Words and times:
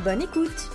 Bonne 0.00 0.22
écoute 0.22 0.70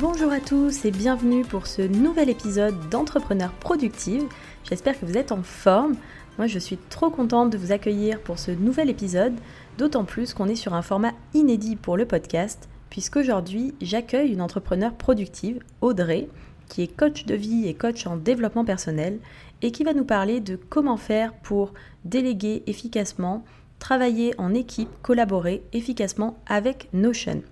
Bonjour 0.00 0.32
à 0.32 0.40
tous 0.40 0.84
et 0.84 0.90
bienvenue 0.90 1.44
pour 1.44 1.68
ce 1.68 1.82
nouvel 1.82 2.28
épisode 2.30 2.74
d'Entrepreneurs 2.88 3.52
Productive. 3.52 4.24
J'espère 4.68 4.98
que 4.98 5.06
vous 5.06 5.16
êtes 5.16 5.30
en 5.30 5.44
forme. 5.44 5.94
Moi 6.36 6.48
je 6.48 6.58
suis 6.58 6.76
trop 6.76 7.10
contente 7.10 7.50
de 7.50 7.58
vous 7.58 7.70
accueillir 7.70 8.18
pour 8.20 8.40
ce 8.40 8.50
nouvel 8.50 8.90
épisode, 8.90 9.34
d'autant 9.78 10.04
plus 10.04 10.34
qu'on 10.34 10.48
est 10.48 10.56
sur 10.56 10.74
un 10.74 10.82
format 10.82 11.12
inédit 11.32 11.76
pour 11.76 11.96
le 11.96 12.06
podcast, 12.06 12.68
puisqu'aujourd'hui 12.88 13.74
j'accueille 13.80 14.32
une 14.32 14.42
entrepreneur 14.42 14.94
productive, 14.94 15.60
Audrey, 15.80 16.28
qui 16.68 16.82
est 16.82 16.96
coach 16.96 17.26
de 17.26 17.36
vie 17.36 17.68
et 17.68 17.74
coach 17.74 18.06
en 18.06 18.16
développement 18.16 18.64
personnel, 18.64 19.20
et 19.62 19.70
qui 19.70 19.84
va 19.84 19.92
nous 19.92 20.04
parler 20.04 20.40
de 20.40 20.56
comment 20.56 20.96
faire 20.96 21.34
pour 21.34 21.72
déléguer 22.04 22.64
efficacement 22.66 23.44
travailler 23.80 24.34
en 24.38 24.54
équipe, 24.54 24.90
collaborer 25.02 25.62
efficacement 25.72 26.38
avec 26.46 26.88
Notion. 26.92 27.42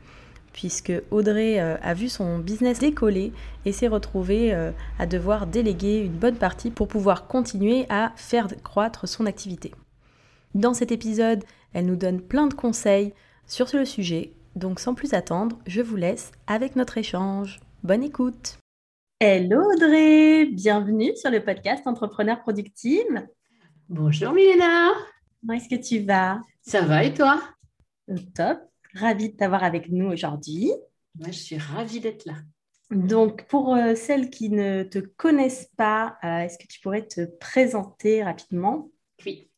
Puisque 0.52 0.92
Audrey 1.10 1.60
euh, 1.60 1.76
a 1.82 1.94
vu 1.94 2.08
son 2.08 2.38
business 2.38 2.78
décoller 2.78 3.32
et 3.64 3.72
s'est 3.72 3.88
retrouvée 3.88 4.54
euh, 4.54 4.70
à 4.98 5.06
devoir 5.06 5.46
déléguer 5.46 5.98
une 5.98 6.12
bonne 6.12 6.36
partie 6.36 6.70
pour 6.70 6.88
pouvoir 6.88 7.26
continuer 7.26 7.86
à 7.88 8.12
faire 8.16 8.48
croître 8.62 9.06
son 9.06 9.26
activité. 9.26 9.72
Dans 10.54 10.74
cet 10.74 10.92
épisode, 10.92 11.44
elle 11.72 11.86
nous 11.86 11.96
donne 11.96 12.20
plein 12.20 12.46
de 12.46 12.54
conseils 12.54 13.12
sur 13.46 13.66
le 13.72 13.84
sujet, 13.84 14.32
donc 14.56 14.80
sans 14.80 14.94
plus 14.94 15.14
attendre, 15.14 15.58
je 15.66 15.80
vous 15.80 15.96
laisse 15.96 16.32
avec 16.46 16.76
notre 16.76 16.98
échange. 16.98 17.60
Bonne 17.82 18.02
écoute 18.02 18.58
Hello 19.20 19.72
Audrey, 19.72 20.46
bienvenue 20.46 21.16
sur 21.16 21.30
le 21.30 21.44
podcast 21.44 21.86
Entrepreneur 21.86 22.40
Productive. 22.40 23.26
Bonjour 23.88 24.32
Milena 24.32 24.90
Comment 25.40 25.54
est-ce 25.54 25.68
que 25.68 25.80
tu 25.80 26.04
vas? 26.04 26.40
Ça 26.62 26.82
va 26.82 27.04
et 27.04 27.14
toi? 27.14 27.40
Top. 28.34 28.58
Ravie 28.98 29.30
de 29.30 29.36
t'avoir 29.36 29.64
avec 29.64 29.90
nous 29.90 30.06
aujourd'hui. 30.06 30.70
Moi, 31.18 31.30
je 31.30 31.38
suis 31.38 31.58
ravie 31.58 32.00
d'être 32.00 32.24
là. 32.26 32.34
Donc, 32.90 33.46
pour 33.48 33.74
euh, 33.74 33.94
celles 33.94 34.30
qui 34.30 34.48
ne 34.48 34.82
te 34.82 34.98
connaissent 34.98 35.70
pas, 35.76 36.16
euh, 36.24 36.38
est-ce 36.40 36.58
que 36.58 36.66
tu 36.66 36.80
pourrais 36.80 37.06
te 37.06 37.26
présenter 37.38 38.22
rapidement? 38.22 38.90
Oui. 39.26 39.50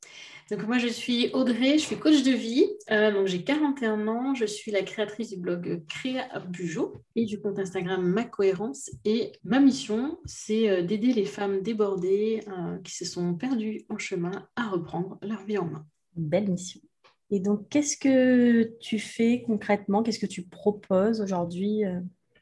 Donc, 0.50 0.66
moi, 0.66 0.78
je 0.78 0.88
suis 0.88 1.30
Audrey, 1.32 1.78
je 1.78 1.84
suis 1.84 1.96
coach 1.96 2.24
de 2.24 2.32
vie. 2.32 2.66
Euh, 2.90 3.12
donc, 3.12 3.28
j'ai 3.28 3.44
41 3.44 4.08
ans. 4.08 4.34
Je 4.34 4.46
suis 4.46 4.72
la 4.72 4.82
créatrice 4.82 5.30
du 5.30 5.36
blog 5.36 5.84
Créa 5.88 6.40
Bujo 6.40 7.04
et 7.14 7.24
du 7.24 7.40
compte 7.40 7.60
Instagram 7.60 8.02
Ma 8.02 8.24
Cohérence. 8.24 8.90
Et 9.04 9.30
ma 9.44 9.60
mission, 9.60 10.18
c'est 10.24 10.82
d'aider 10.82 11.12
les 11.12 11.26
femmes 11.26 11.62
débordées 11.62 12.40
qui 12.82 12.92
se 12.92 13.04
sont 13.04 13.34
perdues 13.34 13.84
en 13.88 13.98
chemin 13.98 14.48
à 14.56 14.68
reprendre 14.68 15.18
leur 15.22 15.44
vie 15.44 15.58
en 15.58 15.66
main. 15.66 15.86
Une 16.16 16.28
belle 16.28 16.50
mission. 16.50 16.80
Et 17.30 17.40
donc, 17.40 17.68
qu'est-ce 17.68 17.96
que 17.96 18.76
tu 18.80 18.98
fais 18.98 19.42
concrètement? 19.46 20.02
Qu'est-ce 20.02 20.18
que 20.18 20.26
tu 20.26 20.42
proposes 20.42 21.20
aujourd'hui 21.20 21.84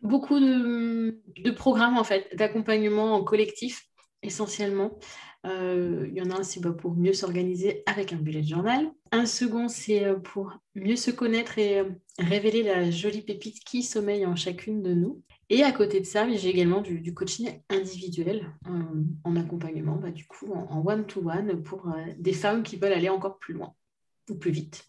Beaucoup 0.03 0.39
de, 0.39 1.51
programmes, 1.51 1.99
en 1.99 2.05
fait, 2.05 2.35
d'accompagnement 2.37 3.15
en 3.15 3.25
collectif 3.25 3.89
essentiellement. 4.23 4.99
Euh, 5.47 6.07
il 6.09 6.17
y 6.17 6.23
en 6.23 6.31
a 6.31 6.41
un, 6.41 6.43
c'est 6.43 6.61
pour 6.77 6.95
mieux 6.95 7.13
s'organiser 7.13 7.83
avec 7.87 8.13
un 8.13 8.17
bullet 8.17 8.43
journal. 8.43 8.91
Un 9.13 9.27
second, 9.27 9.69
c'est 9.69 10.05
euh, 10.05 10.17
pour 10.17 10.53
mieux 10.75 10.97
se 10.97 11.11
connaître 11.11 11.59
et 11.59 11.79
euh, 11.79 11.91
révéler 12.19 12.63
la 12.63 12.91
jolie 12.91 13.23
pépite 13.23 13.61
qui 13.65 13.83
sommeille 13.83 14.27
en 14.27 14.35
chacune 14.35 14.83
de 14.83 14.95
nous. 14.95 15.23
Et 15.51 15.63
à 15.63 15.73
côté 15.73 16.01
de 16.01 16.07
ça, 16.07 16.29
j'ai 16.29 16.49
également 16.49 16.81
du, 16.81 17.15
coaching 17.15 17.49
individuel 17.71 18.53
en, 19.25 19.37
accompagnement, 19.37 19.97
bah, 19.97 20.11
du 20.11 20.27
coup, 20.27 20.53
en 20.53 20.85
one-to-one 20.85 21.63
pour 21.63 21.91
des 22.19 22.35
femmes 22.35 22.63
qui 22.63 22.77
veulent 22.77 22.93
aller 22.93 23.09
encore 23.09 23.39
plus 23.39 23.55
loin 23.55 23.73
ou 24.31 24.37
plus 24.37 24.51
vite. 24.51 24.85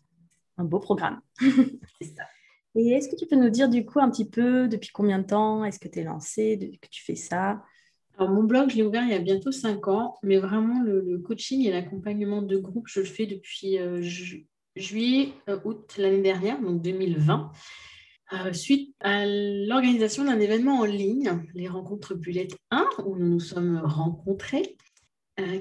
Un 0.57 0.65
beau 0.65 0.79
programme. 0.79 1.21
c'est 1.39 2.15
ça. 2.15 2.23
Et 2.75 2.91
est-ce 2.91 3.09
que 3.09 3.15
tu 3.15 3.25
peux 3.25 3.35
nous 3.35 3.49
dire 3.49 3.69
du 3.69 3.85
coup 3.85 3.99
un 3.99 4.09
petit 4.09 4.29
peu 4.29 4.67
depuis 4.67 4.89
combien 4.93 5.19
de 5.19 5.25
temps 5.25 5.65
est-ce 5.65 5.79
que 5.79 5.87
tu 5.87 5.99
es 5.99 6.03
lancée, 6.03 6.77
que 6.81 6.87
tu 6.89 7.03
fais 7.03 7.15
ça? 7.15 7.63
Mon 8.27 8.43
blog, 8.43 8.69
je 8.69 8.75
l'ai 8.75 8.83
ouvert 8.83 9.03
il 9.03 9.11
y 9.11 9.13
a 9.13 9.19
bientôt 9.19 9.51
cinq 9.51 9.87
ans, 9.87 10.17
mais 10.23 10.37
vraiment 10.37 10.81
le, 10.81 11.19
coaching 11.19 11.65
et 11.65 11.71
l'accompagnement 11.71 12.41
de 12.41 12.57
groupe, 12.57 12.87
je 12.87 12.99
le 12.99 13.05
fais 13.05 13.25
depuis 13.25 13.79
euh, 13.79 14.01
juillet, 14.75 15.29
euh, 15.47 15.57
août 15.63 15.95
l'année 15.97 16.21
dernière, 16.21 16.61
donc 16.61 16.81
2020. 16.81 17.51
Euh, 18.31 18.53
suite 18.53 18.93
à 18.99 19.25
l'organisation 19.25 20.25
d'un 20.25 20.39
événement 20.39 20.79
en 20.79 20.85
ligne, 20.85 21.31
les 21.53 21.67
rencontres 21.67 22.13
Bullet 22.13 22.49
1, 22.71 22.85
où 23.05 23.15
nous 23.15 23.27
nous 23.27 23.39
sommes 23.39 23.81
rencontrés, 23.83 24.75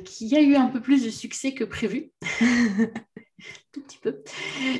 qui 0.05 0.37
a 0.37 0.43
eu 0.43 0.56
un 0.56 0.66
peu 0.66 0.81
plus 0.81 1.05
de 1.05 1.10
succès 1.10 1.55
que 1.55 1.62
prévu, 1.62 2.10
tout 3.72 3.81
petit 3.82 3.99
peu, 3.99 4.22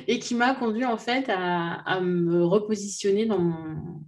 et 0.07 0.19
qui 0.19 0.35
m'a 0.35 0.55
conduit 0.55 0.85
en 0.85 0.99
fait 0.99 1.27
à, 1.29 2.01
me 2.01 2.45
repositionner 2.45 3.27
dans 3.27 3.39
mon, 3.39 4.03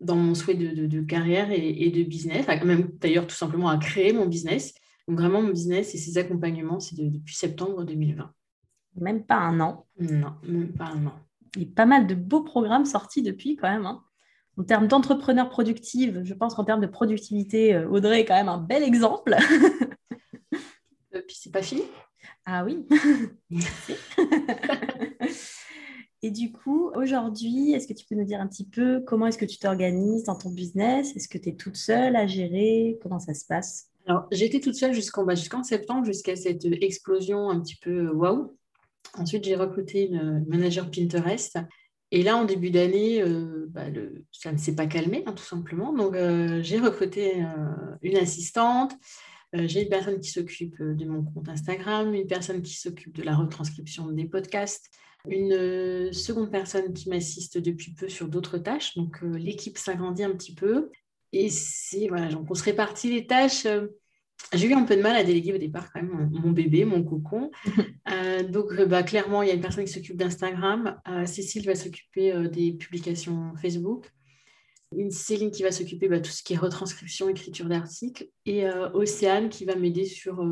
dans 0.00 0.16
mon 0.16 0.34
souhait 0.34 0.54
de, 0.54 1.00
carrière 1.02 1.50
et, 1.50 1.90
de 1.90 2.02
business, 2.02 2.46
même 2.64 2.90
d'ailleurs 3.00 3.26
tout 3.26 3.36
simplement 3.36 3.68
à 3.68 3.78
créer 3.78 4.12
mon 4.12 4.26
business. 4.26 4.74
Donc 5.08 5.18
vraiment 5.18 5.42
mon 5.42 5.50
business 5.50 5.94
et 5.94 5.98
ses 5.98 6.18
accompagnements, 6.18 6.80
c'est 6.80 6.96
depuis 6.96 7.34
septembre 7.34 7.84
2020. 7.84 8.32
Même 8.96 9.24
pas 9.24 9.36
un 9.36 9.60
an. 9.60 9.86
Non, 9.98 10.34
même 10.44 10.72
pas 10.72 10.86
un 10.86 11.06
an. 11.06 11.14
Il 11.56 11.62
y 11.62 11.66
a 11.66 11.74
pas 11.74 11.86
mal 11.86 12.06
de 12.06 12.14
beaux 12.14 12.42
programmes 12.42 12.84
sortis 12.84 13.22
depuis 13.22 13.56
quand 13.56 13.70
même. 13.70 13.86
Hein. 13.86 14.02
En 14.56 14.64
termes 14.64 14.88
d'entrepreneur 14.88 15.48
productive, 15.48 16.22
je 16.24 16.34
pense 16.34 16.54
qu'en 16.54 16.64
termes 16.64 16.80
de 16.80 16.86
productivité, 16.86 17.74
euh, 17.74 17.88
Audrey 17.88 18.20
est 18.20 18.24
quand 18.24 18.34
même 18.34 18.48
un 18.48 18.58
bel 18.58 18.82
exemple. 18.82 19.36
Et 19.40 20.56
euh, 21.16 21.22
puis 21.26 21.36
c'est 21.40 21.52
pas 21.52 21.62
fini. 21.62 21.82
Ah 22.52 22.64
oui. 22.64 22.84
Et 26.22 26.32
du 26.32 26.50
coup, 26.50 26.90
aujourd'hui, 26.96 27.72
est-ce 27.72 27.86
que 27.86 27.92
tu 27.92 28.04
peux 28.04 28.16
nous 28.16 28.24
dire 28.24 28.40
un 28.40 28.48
petit 28.48 28.66
peu 28.66 29.04
comment 29.06 29.28
est-ce 29.28 29.38
que 29.38 29.44
tu 29.44 29.58
t'organises 29.58 30.24
dans 30.24 30.34
ton 30.34 30.50
business? 30.50 31.14
Est-ce 31.14 31.28
que 31.28 31.38
tu 31.38 31.50
es 31.50 31.54
toute 31.54 31.76
seule 31.76 32.16
à 32.16 32.26
gérer? 32.26 32.98
Comment 33.02 33.20
ça 33.20 33.34
se 33.34 33.44
passe? 33.46 33.90
Alors, 34.06 34.26
j'étais 34.32 34.58
toute 34.58 34.74
seule 34.74 34.92
jusqu'en 34.92 35.24
bah, 35.24 35.36
septembre, 35.36 36.04
jusqu'à 36.04 36.34
cette 36.34 36.64
explosion 36.64 37.50
un 37.50 37.60
petit 37.60 37.76
peu 37.76 38.08
euh, 38.08 38.12
waouh. 38.12 38.56
Ensuite, 39.14 39.44
j'ai 39.44 39.54
recruté 39.54 40.08
une 40.08 40.44
manager 40.48 40.90
Pinterest. 40.90 41.56
Et 42.10 42.24
là, 42.24 42.36
en 42.36 42.44
début 42.44 42.70
d'année, 42.70 43.22
euh, 43.22 43.68
bah, 43.70 43.84
ça 44.32 44.50
ne 44.50 44.58
s'est 44.58 44.74
pas 44.74 44.86
calmé, 44.86 45.22
hein, 45.24 45.32
tout 45.32 45.44
simplement. 45.44 45.92
Donc, 45.92 46.16
euh, 46.16 46.60
j'ai 46.62 46.80
recruté 46.80 47.44
une 48.02 48.16
assistante. 48.16 48.92
J'ai 49.52 49.82
une 49.82 49.88
personne 49.88 50.20
qui 50.20 50.30
s'occupe 50.30 50.80
de 50.80 51.04
mon 51.04 51.22
compte 51.22 51.48
Instagram, 51.48 52.14
une 52.14 52.26
personne 52.26 52.62
qui 52.62 52.74
s'occupe 52.74 53.16
de 53.16 53.22
la 53.22 53.34
retranscription 53.34 54.08
des 54.12 54.26
podcasts, 54.26 54.90
une 55.28 55.52
euh, 55.52 56.12
seconde 56.12 56.50
personne 56.50 56.92
qui 56.92 57.08
m'assiste 57.08 57.58
depuis 57.58 57.92
peu 57.92 58.08
sur 58.08 58.28
d'autres 58.28 58.58
tâches. 58.58 58.96
Donc 58.96 59.22
euh, 59.22 59.36
l'équipe 59.36 59.78
s'agrandit 59.78 60.24
un 60.24 60.32
petit 60.32 60.54
peu. 60.54 60.90
Et 61.32 61.48
c'est 61.48 62.08
voilà, 62.08 62.28
donc 62.28 62.50
on 62.50 62.54
se 62.54 62.64
répartit 62.64 63.10
les 63.10 63.26
tâches. 63.26 63.66
Euh, 63.66 63.86
j'ai 64.54 64.68
eu 64.68 64.72
un 64.72 64.84
peu 64.84 64.96
de 64.96 65.02
mal 65.02 65.16
à 65.16 65.22
déléguer 65.22 65.52
au 65.52 65.58
départ 65.58 65.92
quand 65.92 66.02
même 66.02 66.30
mon, 66.32 66.50
bébé, 66.50 66.86
mon 66.86 67.04
cocon. 67.04 67.50
donc 68.50 68.74
bah, 68.88 69.02
clairement, 69.02 69.42
il 69.42 69.48
y 69.48 69.50
a 69.50 69.54
une 69.54 69.60
personne 69.60 69.84
qui 69.84 69.92
s'occupe 69.92 70.16
d'Instagram. 70.16 70.98
Cécile 71.26 71.66
va 71.66 71.74
s'occuper 71.74 72.48
des 72.48 72.72
publications 72.72 73.52
Facebook. 73.60 74.10
Une 74.96 75.10
Céline 75.10 75.50
qui 75.50 75.62
va 75.62 75.70
s'occuper 75.70 76.06
de 76.06 76.14
bah, 76.14 76.20
tout 76.20 76.30
ce 76.30 76.42
qui 76.42 76.54
est 76.54 76.58
retranscription, 76.58 77.28
écriture 77.28 77.66
d'articles. 77.66 78.28
Et 78.46 78.66
Océane 78.94 79.48
qui 79.48 79.64
va 79.64 79.76
m'aider 79.76 80.04
sur 80.04 80.44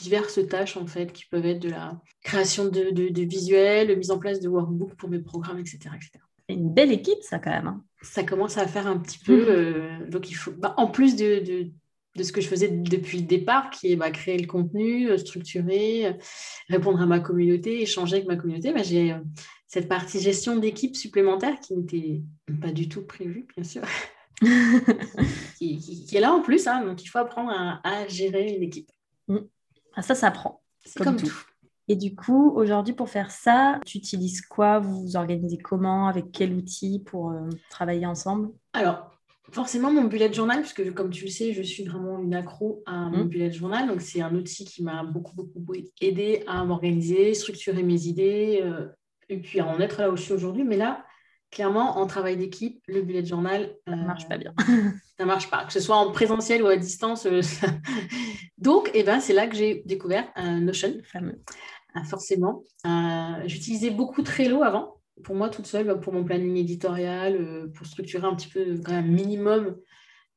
diverses 0.00 0.40
tâches 0.48 0.76
en 0.76 0.86
fait 0.86 1.12
qui 1.12 1.26
peuvent 1.26 1.46
être 1.46 1.60
de 1.60 1.70
la 1.70 2.00
création 2.22 2.66
de, 2.66 2.90
de, 2.90 3.22
visuels, 3.22 3.96
mise 3.96 4.10
en 4.10 4.18
place 4.18 4.40
de 4.40 4.48
workbooks 4.48 4.94
pour 4.94 5.08
mes 5.08 5.20
programmes, 5.20 5.58
etc. 5.58 5.78
etc. 5.94 6.10
Une 6.48 6.72
belle 6.72 6.90
équipe 6.90 7.22
ça 7.22 7.38
quand 7.38 7.50
même. 7.50 7.68
Hein. 7.68 7.84
Ça 8.02 8.24
commence 8.24 8.58
à 8.58 8.66
faire 8.66 8.86
un 8.86 8.98
petit 8.98 9.18
peu. 9.18 9.46
Euh, 9.48 10.08
donc 10.08 10.30
il 10.30 10.34
faut, 10.34 10.52
bah, 10.52 10.74
en 10.78 10.88
plus 10.88 11.16
de, 11.16 11.40
de, 11.40 11.70
de, 12.16 12.22
ce 12.22 12.32
que 12.32 12.40
je 12.40 12.48
faisais 12.48 12.68
depuis 12.68 13.18
le 13.18 13.24
départ, 13.24 13.70
qui 13.70 13.92
est 13.92 13.96
bah, 13.96 14.10
créer 14.10 14.38
le 14.38 14.46
contenu, 14.46 15.10
euh, 15.10 15.18
structurer, 15.18 16.06
euh, 16.06 16.12
répondre 16.68 17.00
à 17.00 17.06
ma 17.06 17.20
communauté, 17.20 17.82
échanger 17.82 18.16
avec 18.16 18.26
ma 18.26 18.36
communauté, 18.36 18.72
j'ai 18.82 19.14
cette 19.70 19.88
partie 19.88 20.18
gestion 20.18 20.56
d'équipe 20.56 20.96
supplémentaire 20.96 21.60
qui 21.60 21.76
n'était 21.76 22.22
pas 22.60 22.72
du 22.72 22.88
tout 22.88 23.06
prévue, 23.06 23.46
bien 23.54 23.62
sûr. 23.62 23.82
qui, 25.58 25.78
qui, 25.78 26.16
est 26.16 26.20
là 26.20 26.32
en 26.32 26.42
plus, 26.42 26.66
hein, 26.66 26.84
donc 26.84 27.04
il 27.04 27.06
faut 27.06 27.18
apprendre 27.18 27.50
à, 27.50 27.80
à 27.84 28.08
gérer 28.08 28.52
une 28.56 28.64
équipe. 28.64 28.90
Mm. 29.28 29.38
Ah, 29.94 30.02
ça 30.02 30.16
s'apprend. 30.16 30.60
C'est 30.84 31.04
comme, 31.04 31.16
tout. 31.16 31.30
Et 31.86 31.94
du 31.94 32.16
coup, 32.16 32.50
aujourd'hui, 32.56 32.94
pour 32.94 33.10
faire 33.10 33.30
ça, 33.30 33.78
tu 33.86 33.98
utilises 33.98 34.40
quoi? 34.40 34.80
Vous 34.80 35.02
vous 35.02 35.16
organisez 35.16 35.58
comment? 35.58 36.08
Avec 36.08 36.32
quel 36.32 36.52
outil 36.52 36.98
pour 37.06 37.30
euh, 37.30 37.48
travailler 37.68 38.06
ensemble? 38.06 38.50
Alors, 38.72 39.16
forcément, 39.52 39.92
mon 39.92 40.04
bullet 40.04 40.32
journal, 40.32 40.62
puisque 40.62 40.92
comme 40.94 41.10
tu 41.10 41.26
le 41.26 41.30
sais, 41.30 41.52
je 41.52 41.62
suis 41.62 41.84
vraiment 41.84 42.18
une 42.18 42.34
accro 42.34 42.82
à 42.86 43.08
mon 43.08 43.24
mmh. 43.24 43.28
bullet 43.28 43.52
journal. 43.52 43.86
Donc, 43.86 44.00
c'est 44.00 44.20
un 44.20 44.34
outil 44.34 44.64
qui 44.64 44.82
m'a 44.82 45.04
beaucoup, 45.04 45.36
beaucoup 45.36 45.74
aidé 46.00 46.42
à 46.48 46.64
m'organiser, 46.64 47.34
structurer 47.34 47.84
mes 47.84 48.06
idées, 48.06 48.62
euh, 48.64 48.88
et 49.30 49.38
puis 49.38 49.60
à 49.60 49.66
en 49.66 49.80
être 49.80 50.00
là 50.00 50.10
où 50.10 50.16
je 50.16 50.22
suis 50.22 50.32
aujourd'hui. 50.32 50.64
Mais 50.64 50.76
là, 50.76 51.04
clairement, 51.50 51.98
en 51.98 52.06
travail 52.06 52.36
d'équipe, 52.36 52.82
le 52.86 53.02
bullet 53.02 53.24
journal. 53.24 53.74
Ça 53.86 53.96
ne 53.96 54.04
marche 54.04 54.28
pas 54.28 54.38
bien. 54.38 54.54
ça 55.18 55.24
marche 55.24 55.50
pas, 55.50 55.64
que 55.64 55.72
ce 55.72 55.80
soit 55.80 55.96
en 55.96 56.12
présentiel 56.12 56.62
ou 56.62 56.66
à 56.66 56.76
distance. 56.76 57.26
Donc, 58.58 58.90
eh 58.94 59.02
ben, 59.02 59.20
c'est 59.20 59.32
là 59.32 59.46
que 59.46 59.56
j'ai 59.56 59.82
découvert 59.86 60.28
un 60.36 60.60
Notion. 60.60 60.94
fameux. 61.04 61.40
Ah, 61.94 62.04
forcément. 62.04 62.62
Euh, 62.86 63.42
j'utilisais 63.46 63.90
beaucoup 63.90 64.22
Trello 64.22 64.62
avant, 64.62 65.00
pour 65.24 65.34
moi 65.34 65.48
toute 65.48 65.66
seule, 65.66 65.98
pour 66.00 66.12
mon 66.12 66.24
planning 66.24 66.56
éditorial, 66.56 67.36
euh, 67.36 67.66
pour 67.74 67.86
structurer 67.86 68.26
un 68.26 68.34
petit 68.34 68.48
peu 68.48 68.80
quand 68.84 68.92
même 68.92 69.10
minimum, 69.10 69.76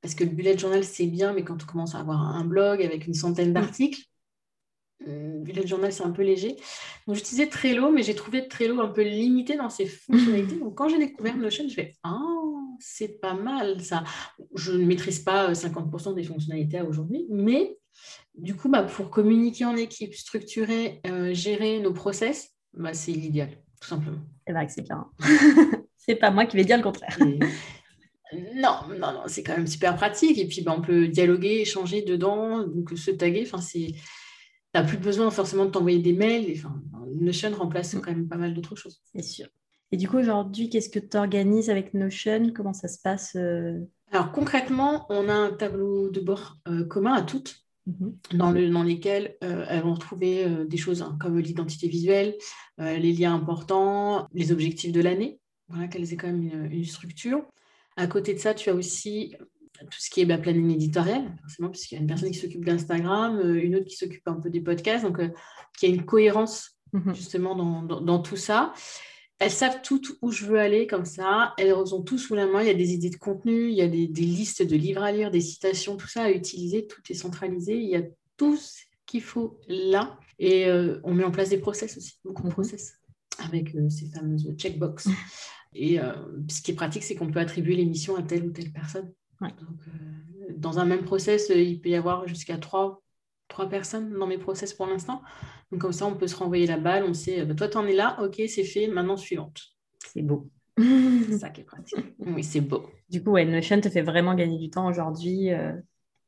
parce 0.02 0.16
que 0.16 0.24
le 0.24 0.32
bullet 0.32 0.58
journal 0.58 0.84
c'est 0.84 1.06
bien, 1.06 1.32
mais 1.34 1.44
quand 1.44 1.62
on 1.62 1.66
commence 1.66 1.94
à 1.94 2.00
avoir 2.00 2.20
un 2.20 2.44
blog 2.44 2.82
avec 2.82 3.06
une 3.06 3.14
centaine 3.14 3.52
mm. 3.52 3.54
d'articles, 3.54 4.02
le 4.02 4.02
euh, 4.02 4.13
bullet 5.06 5.68
journal 5.68 5.92
c'est 5.92 6.04
un 6.04 6.12
peu 6.12 6.24
léger. 6.24 6.56
Donc 7.08 7.16
j'utilisais 7.16 7.48
Trello, 7.48 7.92
mais 7.92 8.04
j'ai 8.04 8.16
trouvé 8.16 8.48
Trello 8.48 8.80
un 8.82 8.88
peu 8.88 9.04
limité 9.04 9.56
dans 9.56 9.70
ses 9.70 9.86
fonctionnalités. 9.86 10.56
Donc 10.60 10.76
quand 10.76 10.90
j'ai 10.90 11.00
découvert 11.00 11.38
Notion, 11.38 11.68
je 11.68 11.74
fais 11.74 11.94
ah 12.04 12.20
c'est 12.80 13.20
pas 13.20 13.34
mal 13.34 13.82
ça. 13.82 14.04
Je 14.56 14.72
ne 14.74 14.86
maîtrise 14.86 15.20
pas 15.20 15.54
50% 15.54 16.16
des 16.16 16.24
fonctionnalités 16.24 16.82
aujourd'hui, 16.82 17.26
mais 17.30 17.78
du 18.36 18.56
coup, 18.56 18.70
bah, 18.70 18.84
pour 18.84 19.10
communiquer 19.10 19.66
en 19.66 19.76
équipe, 19.76 20.16
structurer, 20.16 21.02
euh, 21.08 21.34
gérer 21.34 21.80
nos 21.80 21.94
process, 21.94 22.52
bah, 22.74 22.94
c'est 22.94 23.12
l'idéal, 23.12 23.50
tout 23.80 23.88
simplement. 23.88 24.18
C'est 24.46 24.54
vrai 24.54 24.66
que 24.66 24.74
c'est 24.74 24.82
bien. 24.82 25.08
c'est 25.98 26.16
pas 26.16 26.32
moi 26.32 26.46
qui 26.46 26.58
vais 26.58 26.66
dire 26.66 26.78
le 26.78 26.84
contraire. 26.84 27.18
Non, 28.56 28.80
non, 28.90 29.12
non, 29.14 29.22
c'est 29.28 29.44
quand 29.44 29.56
même 29.56 29.68
super 29.68 29.96
pratique. 29.96 30.40
Et 30.40 30.48
puis, 30.48 30.64
bah, 30.64 30.74
on 30.76 30.82
peut 30.82 31.08
dialoguer, 31.08 31.62
échanger 31.62 32.02
dedans, 32.02 32.66
donc 32.66 32.98
se 32.98 33.12
taguer. 33.12 33.44
Enfin, 33.46 33.62
c'est... 33.62 33.94
Tu 34.74 34.80
n'as 34.80 34.86
plus 34.86 34.98
besoin 34.98 35.30
forcément 35.30 35.66
de 35.66 35.72
t'envoyer 35.72 36.00
des 36.00 36.14
mails. 36.14 36.52
Enfin, 36.58 36.82
Notion 37.20 37.52
remplace 37.52 37.96
quand 37.96 38.12
même 38.12 38.28
pas 38.28 38.38
mal 38.38 38.54
d'autres 38.54 38.76
choses. 38.76 39.02
C'est 39.14 39.22
sûr. 39.22 39.48
Et 39.92 39.98
du 39.98 40.08
coup, 40.10 40.18
aujourd'hui, 40.18 40.70
qu'est-ce 40.70 40.90
que 40.90 41.00
tu 41.00 41.16
organises 41.16 41.70
avec 41.70 41.94
Notion? 41.94 42.52
Comment 42.56 42.74
ça 42.74 42.88
se 42.88 43.00
passe 43.00 43.36
euh? 43.36 43.80
Alors, 44.12 44.32
concrètement, 44.32 45.06
on 45.10 45.30
a 45.30 45.34
un 45.34 45.52
tableau 45.52 46.10
de 46.10 46.20
bord 46.20 46.58
euh, 46.68 46.86
commun 46.86 47.14
à 47.14 47.22
toutes. 47.22 47.60
Mhm. 47.86 48.18
dans, 48.36 48.52
le, 48.52 48.70
dans, 48.70 48.82
lesquels 48.82 49.36
euh, 49.44 49.66
elles 49.68 49.82
vont 49.82 49.94
retrouver 49.94 50.48
des 50.70 50.78
choses 50.78 51.02
hein, 51.02 51.18
comme 51.20 51.38
l'identité 51.38 51.90
visuelle, 51.90 52.38
les 52.78 53.12
liens 53.12 53.36
importants, 53.36 54.26
les 54.32 54.54
objectifs 54.54 54.94
de 54.94 55.02
l'année, 55.02 55.42
voilà, 55.68 55.90
qu'elles 55.90 56.14
aient 56.14 56.16
quand 56.16 56.32
même 56.32 56.72
une, 56.72 56.86
structure. 56.86 57.44
À 57.98 58.08
côté 58.08 58.34
de 58.34 58.40
ça, 58.40 58.54
tu 58.54 58.70
as 58.70 58.74
aussi 58.74 59.36
tout 59.90 60.00
ce 60.00 60.10
qui 60.10 60.22
est 60.22 60.26
bah, 60.26 60.38
planning 60.38 60.72
éditorial, 60.72 61.36
forcément, 61.42 61.70
puisqu'il 61.70 61.96
y 61.96 61.98
a 61.98 62.02
une 62.02 62.08
personne 62.08 62.32
qui 62.32 62.40
s'occupe 62.40 62.66
d'Instagram, 62.66 63.40
une 63.56 63.76
autre 63.76 63.86
qui 63.86 63.96
s'occupe 63.96 64.28
un 64.28 64.36
peu 64.36 64.50
des 64.50 64.62
podcasts, 64.62 65.04
donc 65.04 65.20
il 65.82 65.90
y 65.90 65.92
a 65.92 65.96
une 65.96 66.06
cohérence 66.06 66.78
mhm. 66.94 67.14
justement 67.14 67.56
dans, 67.56 68.02
dans, 68.02 68.20
tout 68.20 68.38
ça 68.38 68.74
elles 69.44 69.52
savent 69.52 69.82
toutes 69.82 70.18
où 70.22 70.32
je 70.32 70.46
veux 70.46 70.60
aller 70.60 70.88
comme 70.88 71.06
ça. 71.06 71.54
Elles 71.58 71.74
ont 71.74 72.02
tout 72.02 72.18
sous 72.18 72.36
la 72.36 72.48
main. 72.48 72.62
Il 72.62 72.68
y 72.68 72.72
a 72.72 72.76
des 72.76 72.94
idées 72.94 73.10
de 73.10 73.18
contenu, 73.18 73.70
il 73.70 73.76
y 73.76 73.82
a 73.82 73.88
des, 73.88 74.08
listes 74.08 74.64
de 74.64 74.76
livres 74.76 75.04
à 75.04 75.12
lire, 75.12 75.32
des 75.32 75.42
citations, 75.42 75.98
tout 75.98 76.08
ça 76.08 76.24
à 76.24 76.32
utiliser. 76.32 76.88
Tout 76.88 77.02
est 77.10 77.14
centralisé. 77.14 77.78
Il 77.78 77.90
y 77.90 77.96
a 77.96 78.04
tout 78.38 78.56
ce 78.56 78.84
qu'il 79.06 79.22
faut 79.22 79.60
là. 79.68 80.18
Et 80.40 80.68
euh, 80.68 81.00
on 81.04 81.14
met 81.14 81.24
en 81.24 81.32
place 81.32 81.50
des 81.50 81.58
process 81.58 81.98
aussi, 81.98 82.20
beaucoup 82.24 82.44
de 82.44 82.48
mhm. 82.48 82.54
process 82.54 82.94
avec 83.40 83.76
euh, 83.76 83.90
ces 83.90 84.08
fameuses 84.08 84.50
checkbox. 84.58 85.08
Mhm. 85.08 85.16
Et 85.76 86.00
euh, 86.00 86.14
ce 86.50 86.62
qui 86.62 86.72
est 86.72 86.76
pratique, 86.76 87.04
c'est 87.04 87.16
qu'on 87.16 87.30
peut 87.30 87.40
attribuer 87.40 87.76
l'émission 87.76 88.16
à 88.16 88.24
telle 88.24 88.46
ou 88.46 88.52
telle 88.52 88.72
personne. 88.72 89.12
Dans 90.58 90.80
un 90.80 90.86
même 90.86 91.04
process, 91.04 91.50
il 91.50 91.82
peut 91.82 91.90
y 91.90 91.96
avoir 91.96 92.28
jusqu'à 92.28 92.58
trois, 92.58 93.02
trois 93.48 93.70
personnes 93.70 94.14
dans 94.18 94.28
mes 94.28 94.38
process 94.38 94.74
pour 94.74 94.88
l'instant. 94.88 95.22
Donc 95.72 95.82
comme 95.82 95.94
ça, 95.94 96.06
on 96.06 96.16
peut 96.16 96.28
se 96.28 96.36
renvoyer 96.36 96.68
la 96.68 96.78
balle, 96.78 97.04
on 97.04 97.14
sait, 97.14 97.46
bah, 97.46 97.56
toi, 97.56 97.68
tu 97.68 97.78
en 97.78 97.86
es 97.86 97.94
là, 97.94 98.18
ok, 98.22 98.42
c'est 98.48 98.64
fait, 98.64 98.88
maintenant 98.88 99.18
suivante. 99.18 99.62
C'est 100.06 100.22
beau. 100.22 100.50
c'est 100.78 101.38
ça 101.38 101.50
qui 101.50 101.62
est 101.62 101.66
pratique. 101.66 101.98
Oui, 102.20 102.44
c'est 102.44 102.62
beau. 102.62 102.86
Du 103.10 103.24
coup, 103.24 103.32
ouais, 103.32 103.46
Notion 103.46 103.80
te 103.82 103.90
fait 103.90 104.02
vraiment 104.02 104.34
gagner 104.34 104.58
du 104.58 104.70
temps 104.70 104.88
aujourd'hui 104.88 105.52
euh, 105.52 105.74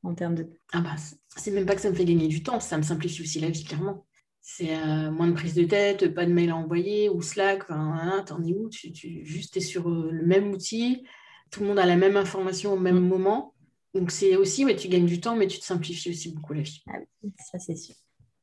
en 0.04 0.14
termes 0.14 0.36
de... 0.36 0.48
Ah 0.74 0.82
bah, 0.82 0.96
c'est 1.36 1.52
même 1.52 1.66
pas 1.66 1.76
que 1.76 1.82
ça 1.82 1.90
me 1.90 1.96
fait 1.96 2.06
gagner 2.06 2.28
du 2.28 2.44
temps, 2.44 2.60
ça 2.60 2.78
me 2.78 2.84
simplifie 2.84 3.22
aussi 3.22 3.40
la 3.40 3.50
vie, 3.50 3.64
clairement. 3.64 4.06
C'est 4.42 4.76
euh, 4.76 5.10
moins 5.10 5.28
de 5.28 5.34
prise 5.34 5.56
de 5.56 5.64
tête, 5.64 6.14
pas 6.14 6.26
de 6.26 6.32
mail 6.32 6.52
à 6.52 6.56
envoyer 6.56 7.10
ou 7.10 7.22
Slack, 7.24 7.64
enfin, 7.64 8.24
t'en 8.28 8.44
es 8.44 8.54
où? 8.54 8.70
Tu, 8.70 8.92
tu, 8.92 9.26
Juste, 9.26 9.58
es 9.58 9.60
sur 9.60 9.90
euh, 9.90 10.10
le 10.12 10.24
même 10.24 10.52
outil, 10.52 11.04
tout 11.52 11.62
le 11.62 11.68
monde 11.68 11.80
a 11.80 11.86
la 11.86 11.96
même 11.96 12.18
information 12.18 12.74
au 12.74 12.80
même 12.80 13.00
mm. 13.00 13.08
moment. 13.08 13.54
Donc 13.94 14.12
c'est 14.12 14.36
aussi, 14.36 14.66
ouais, 14.66 14.76
tu 14.76 14.88
gagnes 14.90 15.06
du 15.06 15.22
temps, 15.22 15.36
mais 15.36 15.48
tu 15.48 15.60
te 15.60 15.66
simplifies 15.66 16.10
aussi 16.10 16.34
beaucoup 16.34 16.54
la 16.54 16.62
vie. 16.62 16.84
Ah 16.88 16.98
oui, 17.24 17.32
ça 17.38 17.60
c'est 17.60 17.76
sûr. 17.76 17.96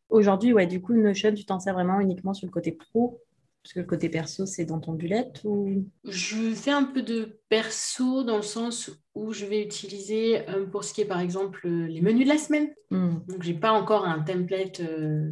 Aujourd'hui, 0.08 0.52
ouais, 0.52 0.66
du 0.66 0.80
coup, 0.80 0.94
Notion, 0.94 1.34
tu 1.34 1.44
t'en 1.44 1.58
sers 1.58 1.74
vraiment 1.74 2.00
uniquement 2.00 2.34
sur 2.34 2.46
le 2.46 2.52
côté 2.52 2.72
pro? 2.72 3.20
Parce 3.62 3.74
que 3.74 3.80
le 3.80 3.86
côté 3.86 4.08
perso, 4.08 4.44
c'est 4.44 4.64
dans 4.64 4.80
ton 4.80 4.92
bullet 4.92 5.32
ou... 5.44 5.86
Je 6.04 6.52
fais 6.52 6.72
un 6.72 6.82
peu 6.82 7.00
de 7.00 7.38
perso 7.48 8.24
dans 8.24 8.36
le 8.36 8.42
sens 8.42 8.90
où 9.14 9.32
je 9.32 9.46
vais 9.46 9.62
utiliser 9.62 10.48
euh, 10.48 10.66
pour 10.66 10.82
ce 10.82 10.92
qui 10.92 11.00
est 11.00 11.06
par 11.06 11.20
exemple 11.20 11.68
les 11.68 12.00
menus 12.00 12.26
de 12.26 12.32
la 12.32 12.38
semaine. 12.38 12.70
Hmm. 12.90 13.18
Donc, 13.28 13.42
je 13.42 13.52
n'ai 13.52 13.58
pas 13.58 13.72
encore 13.72 14.04
un 14.04 14.20
template. 14.20 14.80
Euh, 14.80 15.30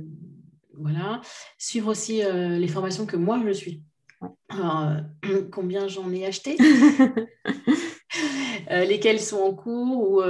voilà. 0.78 1.20
Suivre 1.58 1.88
aussi 1.88 2.22
euh, 2.22 2.56
les 2.56 2.68
formations 2.68 3.04
que 3.04 3.16
moi 3.16 3.40
je 3.44 3.50
suis. 3.50 3.82
Alors, 4.48 4.96
combien 5.52 5.88
j'en 5.88 6.12
ai 6.12 6.26
acheté 6.26 6.56
Lesquelles 8.68 9.20
sont 9.20 9.38
en 9.38 9.54
cours 9.54 10.10
ou 10.10 10.20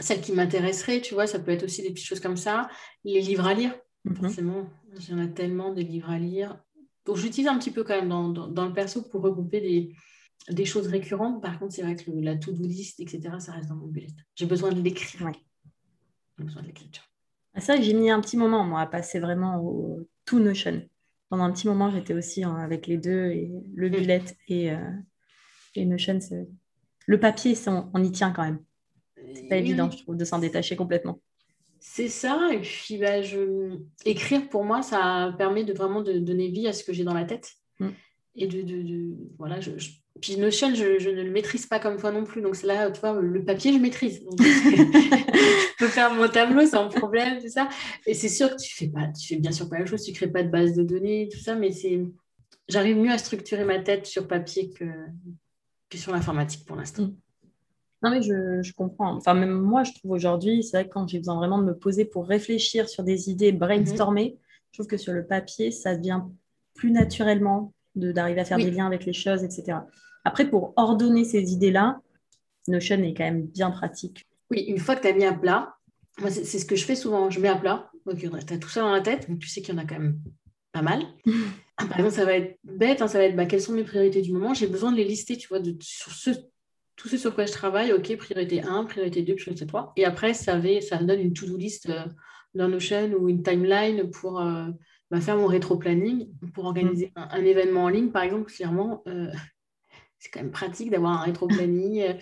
celle 0.00 0.20
qui 0.20 0.32
m'intéresserait, 0.32 1.00
tu 1.00 1.14
vois, 1.14 1.26
ça 1.26 1.38
peut 1.38 1.50
être 1.50 1.64
aussi 1.64 1.82
des 1.82 1.90
petites 1.90 2.06
choses 2.06 2.20
comme 2.20 2.36
ça. 2.36 2.68
Les 3.04 3.20
livres 3.20 3.46
à 3.46 3.54
lire, 3.54 3.74
mhm. 4.04 4.16
forcément, 4.16 4.68
il 4.94 5.10
y 5.10 5.14
en 5.14 5.18
a 5.18 5.26
tellement 5.26 5.72
de 5.72 5.80
livres 5.80 6.10
à 6.10 6.18
lire. 6.18 6.58
Donc 7.04 7.16
j'utilise 7.16 7.48
un 7.48 7.58
petit 7.58 7.70
peu 7.70 7.84
quand 7.84 7.94
même 7.94 8.08
dans, 8.08 8.28
dans, 8.28 8.66
le 8.66 8.72
perso 8.72 9.02
pour 9.02 9.22
regrouper 9.22 9.60
des, 9.60 9.94
des, 10.50 10.64
choses 10.64 10.88
récurrentes. 10.88 11.40
Par 11.40 11.58
contre, 11.58 11.72
c'est 11.72 11.82
vrai 11.82 11.94
que 11.94 12.10
la 12.10 12.36
to-do 12.36 12.64
list, 12.64 13.00
etc., 13.00 13.36
ça 13.38 13.52
reste 13.52 13.68
dans 13.68 13.76
mon 13.76 13.86
bullet. 13.86 14.08
J'ai 14.34 14.46
besoin 14.46 14.72
de 14.72 14.80
l'écrire. 14.80 15.26
Ouais. 15.26 15.32
J'ai 16.38 16.44
besoin 16.44 16.62
de 16.62 16.66
l'écriture. 16.66 17.04
Ah, 17.54 17.60
ça, 17.60 17.80
j'ai 17.80 17.94
mis 17.94 18.10
un 18.10 18.20
petit 18.20 18.36
moment, 18.36 18.64
moi, 18.64 18.80
à 18.80 18.86
passer 18.86 19.20
vraiment 19.20 19.62
au 19.62 20.00
tout 20.24 20.40
Notion. 20.40 20.82
Pendant 21.28 21.44
un 21.44 21.52
petit 21.52 21.66
moment, 21.66 21.90
j'étais 21.90 22.14
aussi 22.14 22.44
avec 22.44 22.86
les 22.86 22.98
deux, 22.98 23.30
et 23.30 23.50
le 23.74 23.88
mm. 23.88 23.92
bullet 23.92 24.24
et, 24.48 24.70
euh, 24.70 24.90
et 25.74 25.84
Notion. 25.84 26.18
Le 27.06 27.20
papier, 27.20 27.54
on, 27.66 27.90
on 27.92 28.02
y 28.02 28.12
tient 28.12 28.30
quand 28.30 28.44
même. 28.44 28.60
C'est 29.34 29.48
pas 29.48 29.56
évident, 29.56 29.90
je 29.90 29.98
trouve, 29.98 30.16
de 30.16 30.24
s'en 30.24 30.38
détacher 30.38 30.76
complètement. 30.76 31.20
C'est 31.80 32.08
ça. 32.08 32.48
Et 32.52 32.60
puis, 32.60 32.98
bah, 32.98 33.20
écrire, 34.04 34.48
pour 34.48 34.64
moi, 34.64 34.82
ça 34.82 35.34
permet 35.38 35.64
de 35.64 35.72
vraiment 35.72 36.02
de 36.02 36.18
donner 36.18 36.48
vie 36.48 36.66
à 36.66 36.72
ce 36.72 36.84
que 36.84 36.92
j'ai 36.92 37.04
dans 37.04 37.14
la 37.14 37.24
tête. 37.24 37.52
Mm. 37.80 37.88
Et 38.36 38.46
de, 38.46 39.14
Voilà, 39.38 39.60
je, 39.60 39.70
Puis 40.20 40.36
Notion, 40.36 40.74
je, 40.74 40.98
je, 40.98 41.10
ne 41.10 41.22
le 41.22 41.30
maîtrise 41.30 41.66
pas 41.66 41.78
comme 41.78 41.96
toi 41.96 42.12
non 42.12 42.24
plus. 42.24 42.42
Donc, 42.42 42.56
c'est 42.56 42.66
là, 42.66 42.90
tu 42.90 43.00
vois, 43.00 43.20
le 43.20 43.44
papier, 43.44 43.72
je 43.72 43.78
maîtrise. 43.78 44.22
je 44.38 45.76
peux 45.78 45.88
faire 45.88 46.12
mon 46.14 46.28
tableau 46.28 46.66
sans 46.66 46.88
problème, 46.88 47.40
tout 47.40 47.48
ça. 47.48 47.68
Et 48.06 48.14
c'est 48.14 48.28
sûr 48.28 48.50
que 48.50 48.62
tu 48.62 48.74
fais 48.74 48.88
pas, 48.88 49.08
tu 49.08 49.26
fais 49.26 49.36
bien 49.36 49.52
sûr 49.52 49.68
pas 49.68 49.78
la 49.78 49.86
chose, 49.86 50.02
tu 50.02 50.12
crées 50.12 50.30
pas 50.30 50.42
de 50.42 50.50
base 50.50 50.74
de 50.74 50.82
données, 50.82 51.28
tout 51.32 51.38
ça, 51.38 51.54
mais 51.54 51.72
c'est... 51.72 52.00
J'arrive 52.68 52.96
mieux 52.96 53.12
à 53.12 53.18
structurer 53.18 53.64
ma 53.64 53.78
tête 53.78 54.06
sur 54.06 54.26
papier 54.26 54.70
que, 54.70 54.84
que 55.88 55.98
sur 55.98 56.12
l'informatique 56.12 56.64
pour 56.66 56.76
l'instant. 56.76 57.04
Mm. 57.04 57.16
Non, 58.02 58.10
mais 58.10 58.22
je, 58.22 58.72
comprends. 58.74 59.16
Enfin, 59.16 59.34
même 59.34 59.58
moi, 59.58 59.82
je 59.82 59.92
trouve 59.92 60.10
aujourd'hui, 60.12 60.62
c'est 60.62 60.76
vrai 60.76 60.86
que 60.86 60.92
quand 60.92 61.08
j'ai 61.08 61.18
besoin 61.18 61.36
vraiment 61.36 61.58
de 61.58 61.64
me 61.64 61.76
poser 61.76 62.04
pour 62.04 62.26
réfléchir 62.26 62.88
sur 62.88 63.02
des 63.02 63.30
idées, 63.30 63.52
brainstormer, 63.52 64.32
mhm. 64.32 64.38
je 64.70 64.78
trouve 64.78 64.86
que 64.86 64.96
sur 64.96 65.12
le 65.12 65.26
papier, 65.26 65.70
ça 65.70 65.96
devient 65.96 66.20
plus 66.74 66.90
naturellement 66.90 67.72
d'arriver 67.96 68.40
à 68.40 68.44
faire 68.44 68.58
des 68.58 68.70
liens 68.70 68.86
avec 68.86 69.04
les 69.04 69.12
choses, 69.12 69.42
etc. 69.42 69.78
Après, 70.24 70.48
pour 70.48 70.72
ordonner 70.76 71.24
ces 71.24 71.52
idées-là, 71.52 72.00
Notion 72.68 73.02
est 73.02 73.14
quand 73.14 73.24
même 73.24 73.46
bien 73.46 73.70
pratique. 73.70 74.26
Oui, 74.50 74.60
une 74.68 74.78
fois 74.78 74.96
que 74.96 75.02
tu 75.02 75.08
as 75.08 75.12
mis 75.12 75.24
un 75.24 75.34
plat, 75.34 75.74
moi, 76.18 76.30
c'est 76.30 76.44
ce 76.44 76.64
que 76.64 76.76
je 76.76 76.84
fais 76.84 76.96
souvent. 76.96 77.30
Je 77.30 77.40
mets 77.40 77.48
un 77.48 77.56
plat, 77.56 77.90
tu 78.18 78.26
as 78.26 78.58
tout 78.58 78.68
ça 78.68 78.80
dans 78.80 78.92
la 78.92 79.00
tête, 79.00 79.28
donc 79.28 79.38
tu 79.38 79.48
sais 79.48 79.60
qu'il 79.60 79.74
y 79.74 79.78
en 79.78 79.80
a 79.80 79.84
quand 79.84 79.98
même 79.98 80.18
pas 80.72 80.82
mal. 80.82 81.02
Par 81.76 81.98
exemple, 81.98 82.14
ça 82.14 82.24
va 82.24 82.34
être 82.34 82.58
bête, 82.64 83.02
hein, 83.02 83.08
ça 83.08 83.18
va 83.18 83.24
être 83.24 83.36
bah, 83.36 83.44
quelles 83.44 83.60
sont 83.60 83.74
mes 83.74 83.84
priorités 83.84 84.22
du 84.22 84.32
moment? 84.32 84.54
J'ai 84.54 84.66
besoin 84.66 84.92
de 84.92 84.96
les 84.96 85.04
lister, 85.04 85.36
tu 85.36 85.48
vois, 85.48 85.60
de, 85.60 85.76
sur 85.80 86.12
ce 86.12 86.30
tout 86.96 87.08
ce 87.08 87.18
sur 87.18 87.34
quoi 87.34 87.44
je 87.44 87.52
travaille, 87.52 87.92
ok, 87.92 88.16
priorité 88.16 88.62
1, 88.62 88.84
priorité 88.84 89.22
2, 89.22 89.34
priorité 89.36 89.66
3. 89.66 89.92
Et 89.96 90.06
après, 90.06 90.32
ça, 90.32 90.58
ça 90.80 90.96
donne 90.96 91.20
une 91.20 91.34
to-do 91.34 91.56
list 91.56 91.90
euh, 91.90 92.04
dans 92.54 92.68
Notion 92.68 93.12
ou 93.18 93.28
une 93.28 93.42
timeline 93.42 94.10
pour 94.10 94.40
euh, 94.40 94.68
bah, 95.10 95.20
faire 95.20 95.36
mon 95.36 95.46
rétro-planning, 95.46 96.28
pour 96.52 96.64
organiser 96.64 97.12
mm. 97.16 97.28
un, 97.30 97.44
événement 97.44 97.84
en 97.84 97.88
ligne, 97.88 98.10
par 98.10 98.22
exemple, 98.22 98.52
clairement. 98.52 99.02
Euh, 99.06 99.30
c'est 100.18 100.30
quand 100.30 100.40
même 100.40 100.50
pratique 100.50 100.90
d'avoir 100.90 101.12
un 101.12 101.24
rétro-planning. 101.24 102.16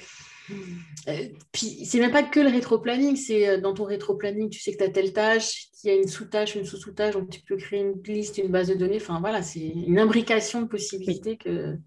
Euh, 1.08 1.28
puis, 1.52 1.86
c'est 1.86 1.98
même 2.00 2.10
pas 2.10 2.22
que 2.22 2.40
le 2.40 2.50
rétro-planning, 2.50 3.16
c'est 3.16 3.48
euh, 3.48 3.60
dans 3.60 3.72
ton 3.72 3.84
rétro-planning, 3.84 4.50
tu 4.50 4.60
sais 4.60 4.72
que 4.72 4.78
tu 4.78 4.84
as 4.84 4.90
telle 4.90 5.12
tâche, 5.12 5.68
qu'il 5.72 5.90
y 5.90 5.92
a 5.92 5.96
une 5.96 6.08
sous-tâche, 6.08 6.54
une 6.54 6.66
sous-sous-tâche, 6.66 7.14
donc 7.14 7.30
tu 7.30 7.40
peux 7.40 7.56
créer 7.56 7.80
une 7.80 8.02
liste, 8.02 8.38
une 8.38 8.48
base 8.48 8.68
de 8.68 8.74
données. 8.74 8.96
Enfin, 8.96 9.20
voilà, 9.20 9.42
c'est 9.42 9.60
une 9.60 9.98
imbrication 9.98 10.62
de 10.62 10.66
possibilités 10.66 11.36
que... 11.36 11.78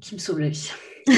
qui 0.00 0.14
me 0.14 0.20
sauve 0.20 0.40
la 0.40 0.48
vie. 0.48 0.70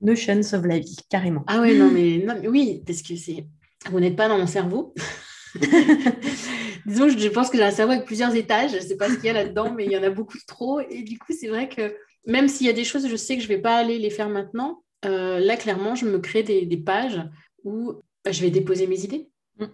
Notion 0.00 0.42
sauve 0.42 0.66
la 0.66 0.78
vie, 0.78 0.96
carrément. 1.08 1.44
Ah 1.46 1.60
ouais, 1.60 1.74
non, 1.74 1.90
mais, 1.90 2.18
non, 2.18 2.38
mais 2.40 2.48
oui, 2.48 2.82
parce 2.86 3.02
que 3.02 3.16
c'est. 3.16 3.46
Vous 3.90 4.00
n'êtes 4.00 4.16
pas 4.16 4.28
dans 4.28 4.38
mon 4.38 4.46
cerveau. 4.46 4.94
Disons, 6.86 7.08
je 7.08 7.28
pense 7.28 7.50
que 7.50 7.56
j'ai 7.56 7.64
un 7.64 7.70
cerveau 7.70 7.92
avec 7.92 8.04
plusieurs 8.04 8.34
étages. 8.34 8.72
Je 8.72 8.76
ne 8.76 8.82
sais 8.82 8.96
pas 8.96 9.08
ce 9.08 9.14
qu'il 9.14 9.26
y 9.26 9.30
a 9.30 9.32
là-dedans, 9.32 9.72
mais 9.72 9.84
il 9.84 9.92
y 9.92 9.96
en 9.96 10.02
a 10.02 10.10
beaucoup 10.10 10.38
trop. 10.46 10.80
Et 10.80 11.02
du 11.02 11.18
coup, 11.18 11.32
c'est 11.38 11.48
vrai 11.48 11.68
que 11.68 11.94
même 12.26 12.48
s'il 12.48 12.66
y 12.66 12.70
a 12.70 12.74
des 12.74 12.84
choses, 12.84 13.08
je 13.08 13.16
sais 13.16 13.36
que 13.36 13.42
je 13.42 13.48
ne 13.48 13.54
vais 13.54 13.60
pas 13.60 13.76
aller 13.76 13.98
les 13.98 14.10
faire 14.10 14.28
maintenant. 14.28 14.82
Euh, 15.04 15.38
là, 15.38 15.56
clairement, 15.56 15.94
je 15.94 16.06
me 16.06 16.18
crée 16.18 16.42
des, 16.42 16.76
pages 16.76 17.20
où 17.64 17.94
bah, 18.24 18.32
je 18.32 18.42
vais 18.42 18.50
déposer 18.50 18.86
mes 18.86 19.04
idées. 19.04 19.28
Mm. 19.58 19.66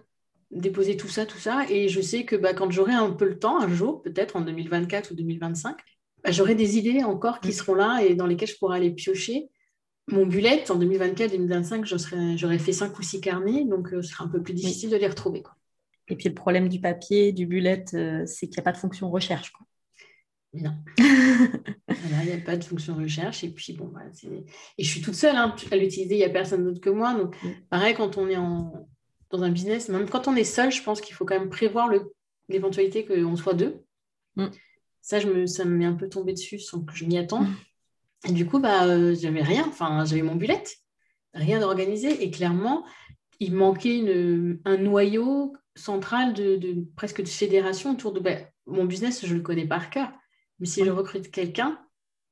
Déposer 0.51 0.97
tout 0.97 1.07
ça, 1.07 1.25
tout 1.25 1.37
ça. 1.37 1.65
Et 1.69 1.89
je 1.89 2.01
sais 2.01 2.23
que 2.25 2.35
bah, 2.35 2.53
quand 2.53 2.71
j'aurai 2.71 2.93
un 2.93 3.11
peu 3.11 3.25
le 3.25 3.39
temps, 3.39 3.59
un 3.59 3.67
jour, 3.67 4.01
peut-être 4.01 4.35
en 4.35 4.41
2024 4.41 5.11
ou 5.11 5.15
2025, 5.15 5.77
bah, 6.23 6.31
j'aurai 6.31 6.55
des 6.55 6.77
idées 6.77 7.03
encore 7.03 7.39
qui 7.41 7.49
mm. 7.49 7.53
seront 7.53 7.75
là 7.75 7.99
et 8.03 8.15
dans 8.15 8.27
lesquelles 8.27 8.49
je 8.49 8.57
pourrai 8.57 8.77
aller 8.77 8.91
piocher. 8.91 9.49
Mon 10.07 10.27
bullet, 10.27 10.69
en 10.69 10.77
2024-2025, 10.77 12.37
j'aurais 12.37 12.59
fait 12.59 12.73
cinq 12.73 12.97
ou 12.99 13.01
six 13.01 13.21
carnets, 13.21 13.65
donc 13.65 13.91
euh, 13.91 14.03
ce 14.03 14.09
sera 14.09 14.25
un 14.25 14.27
peu 14.27 14.41
plus 14.41 14.53
difficile 14.53 14.91
de 14.91 14.97
les 14.97 15.07
retrouver. 15.07 15.41
Quoi. 15.41 15.55
Et 16.07 16.15
puis 16.15 16.29
le 16.29 16.35
problème 16.35 16.69
du 16.69 16.79
papier, 16.79 17.31
du 17.31 17.45
bullet, 17.45 17.85
euh, 17.93 18.25
c'est 18.25 18.47
qu'il 18.47 18.57
n'y 18.57 18.61
a 18.61 18.63
pas 18.63 18.71
de 18.71 18.77
fonction 18.77 19.09
recherche. 19.09 19.51
Quoi. 19.51 19.65
Non. 20.61 20.73
il 20.97 22.25
n'y 22.25 22.31
a 22.31 22.37
pas 22.37 22.57
de 22.57 22.63
fonction 22.63 22.95
recherche. 22.95 23.43
Et 23.43 23.49
puis, 23.49 23.73
bon, 23.73 23.85
bah, 23.87 24.01
et 24.77 24.83
je 24.83 24.89
suis 24.89 25.01
toute 25.01 25.15
seule 25.15 25.35
hein, 25.35 25.55
à 25.71 25.75
l'utiliser. 25.75 26.15
Il 26.15 26.19
n'y 26.19 26.23
a 26.23 26.29
personne 26.29 26.63
d'autre 26.63 26.79
que 26.79 26.89
moi. 26.89 27.13
Donc, 27.13 27.35
mm. 27.43 27.49
pareil, 27.69 27.95
quand 27.95 28.17
on 28.17 28.29
est 28.29 28.37
en... 28.37 28.87
dans 29.31 29.43
un 29.43 29.49
business, 29.49 29.89
même 29.89 30.09
quand 30.09 30.27
on 30.27 30.35
est 30.35 30.43
seul, 30.43 30.71
je 30.71 30.81
pense 30.81 31.01
qu'il 31.01 31.15
faut 31.15 31.25
quand 31.25 31.37
même 31.37 31.49
prévoir 31.49 31.89
l'éventualité 32.47 33.05
qu'on 33.05 33.35
soit 33.35 33.53
deux. 33.53 33.83
Mm. 34.35 34.47
Ça, 35.01 35.19
je 35.19 35.27
me... 35.27 35.45
ça 35.45 35.65
me 35.65 35.75
met 35.75 35.85
un 35.85 35.95
peu 35.95 36.07
tombé 36.07 36.33
dessus 36.33 36.59
sans 36.59 36.81
que 36.81 36.95
je 36.95 37.05
m'y 37.05 37.17
attende. 37.17 37.47
Et 38.27 38.31
du 38.31 38.45
coup, 38.45 38.59
bah, 38.59 38.85
euh, 38.85 39.15
j'avais 39.19 39.43
rien. 39.43 39.65
Enfin, 39.67 40.05
j'avais 40.05 40.23
mon 40.23 40.35
bullet, 40.35 40.63
rien 41.33 41.59
d'organisé. 41.59 42.23
Et 42.23 42.31
clairement, 42.31 42.85
il 43.39 43.53
manquait 43.53 43.97
une... 43.97 44.59
un 44.65 44.77
noyau 44.77 45.53
central 45.75 46.33
de, 46.33 46.55
de, 46.55 46.85
presque 46.95 47.21
de 47.21 47.27
fédération 47.27 47.91
autour 47.91 48.13
de 48.13 48.19
bah, 48.19 48.37
mon 48.65 48.85
business, 48.85 49.25
je 49.25 49.35
le 49.35 49.41
connais 49.41 49.67
par 49.67 49.89
cœur. 49.89 50.11
Mais 50.59 50.65
si 50.65 50.83
je 50.85 50.89
recrute 50.89 51.31
quelqu'un, 51.31 51.79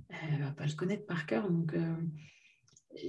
elle 0.09 0.39
ne 0.39 0.45
va 0.45 0.51
pas 0.51 0.65
le 0.65 0.73
connaître 0.73 1.05
par 1.05 1.25
cœur. 1.25 1.50
Donc, 1.50 1.73
euh, 1.73 1.95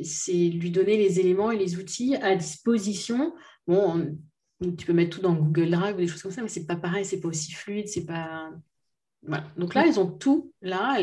c'est 0.02 0.32
lui 0.32 0.70
donner 0.70 0.96
les 0.96 1.20
éléments 1.20 1.50
et 1.50 1.58
les 1.58 1.78
outils 1.78 2.16
à 2.16 2.34
disposition. 2.34 3.34
Bon, 3.66 4.16
tu 4.60 4.86
peux 4.86 4.92
mettre 4.92 5.16
tout 5.16 5.22
dans 5.22 5.34
Google 5.34 5.70
Drive 5.70 5.94
ou 5.96 5.98
des 5.98 6.06
choses 6.06 6.22
comme 6.22 6.32
ça, 6.32 6.42
mais 6.42 6.48
c'est 6.48 6.66
pas 6.66 6.76
pareil, 6.76 7.04
c'est 7.04 7.20
pas 7.20 7.28
aussi 7.28 7.52
fluide, 7.52 7.88
c'est 7.88 8.06
pas. 8.06 8.50
Voilà. 9.22 9.50
Donc 9.56 9.74
là, 9.74 9.86
ils 9.86 10.00
ont 10.00 10.10
tout 10.10 10.52
là, 10.62 10.98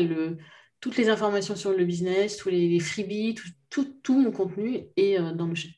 toutes 0.80 0.96
les 0.96 1.08
informations 1.08 1.56
sur 1.56 1.72
le 1.72 1.84
business, 1.84 2.36
tous 2.36 2.48
les, 2.48 2.80
freebies, 2.80 3.36
tout, 3.70 3.84
tout, 4.02 4.20
mon 4.20 4.32
contenu 4.32 4.86
est 4.96 5.18
euh, 5.18 5.32
dans 5.32 5.46
le 5.46 5.54
chat. 5.54 5.68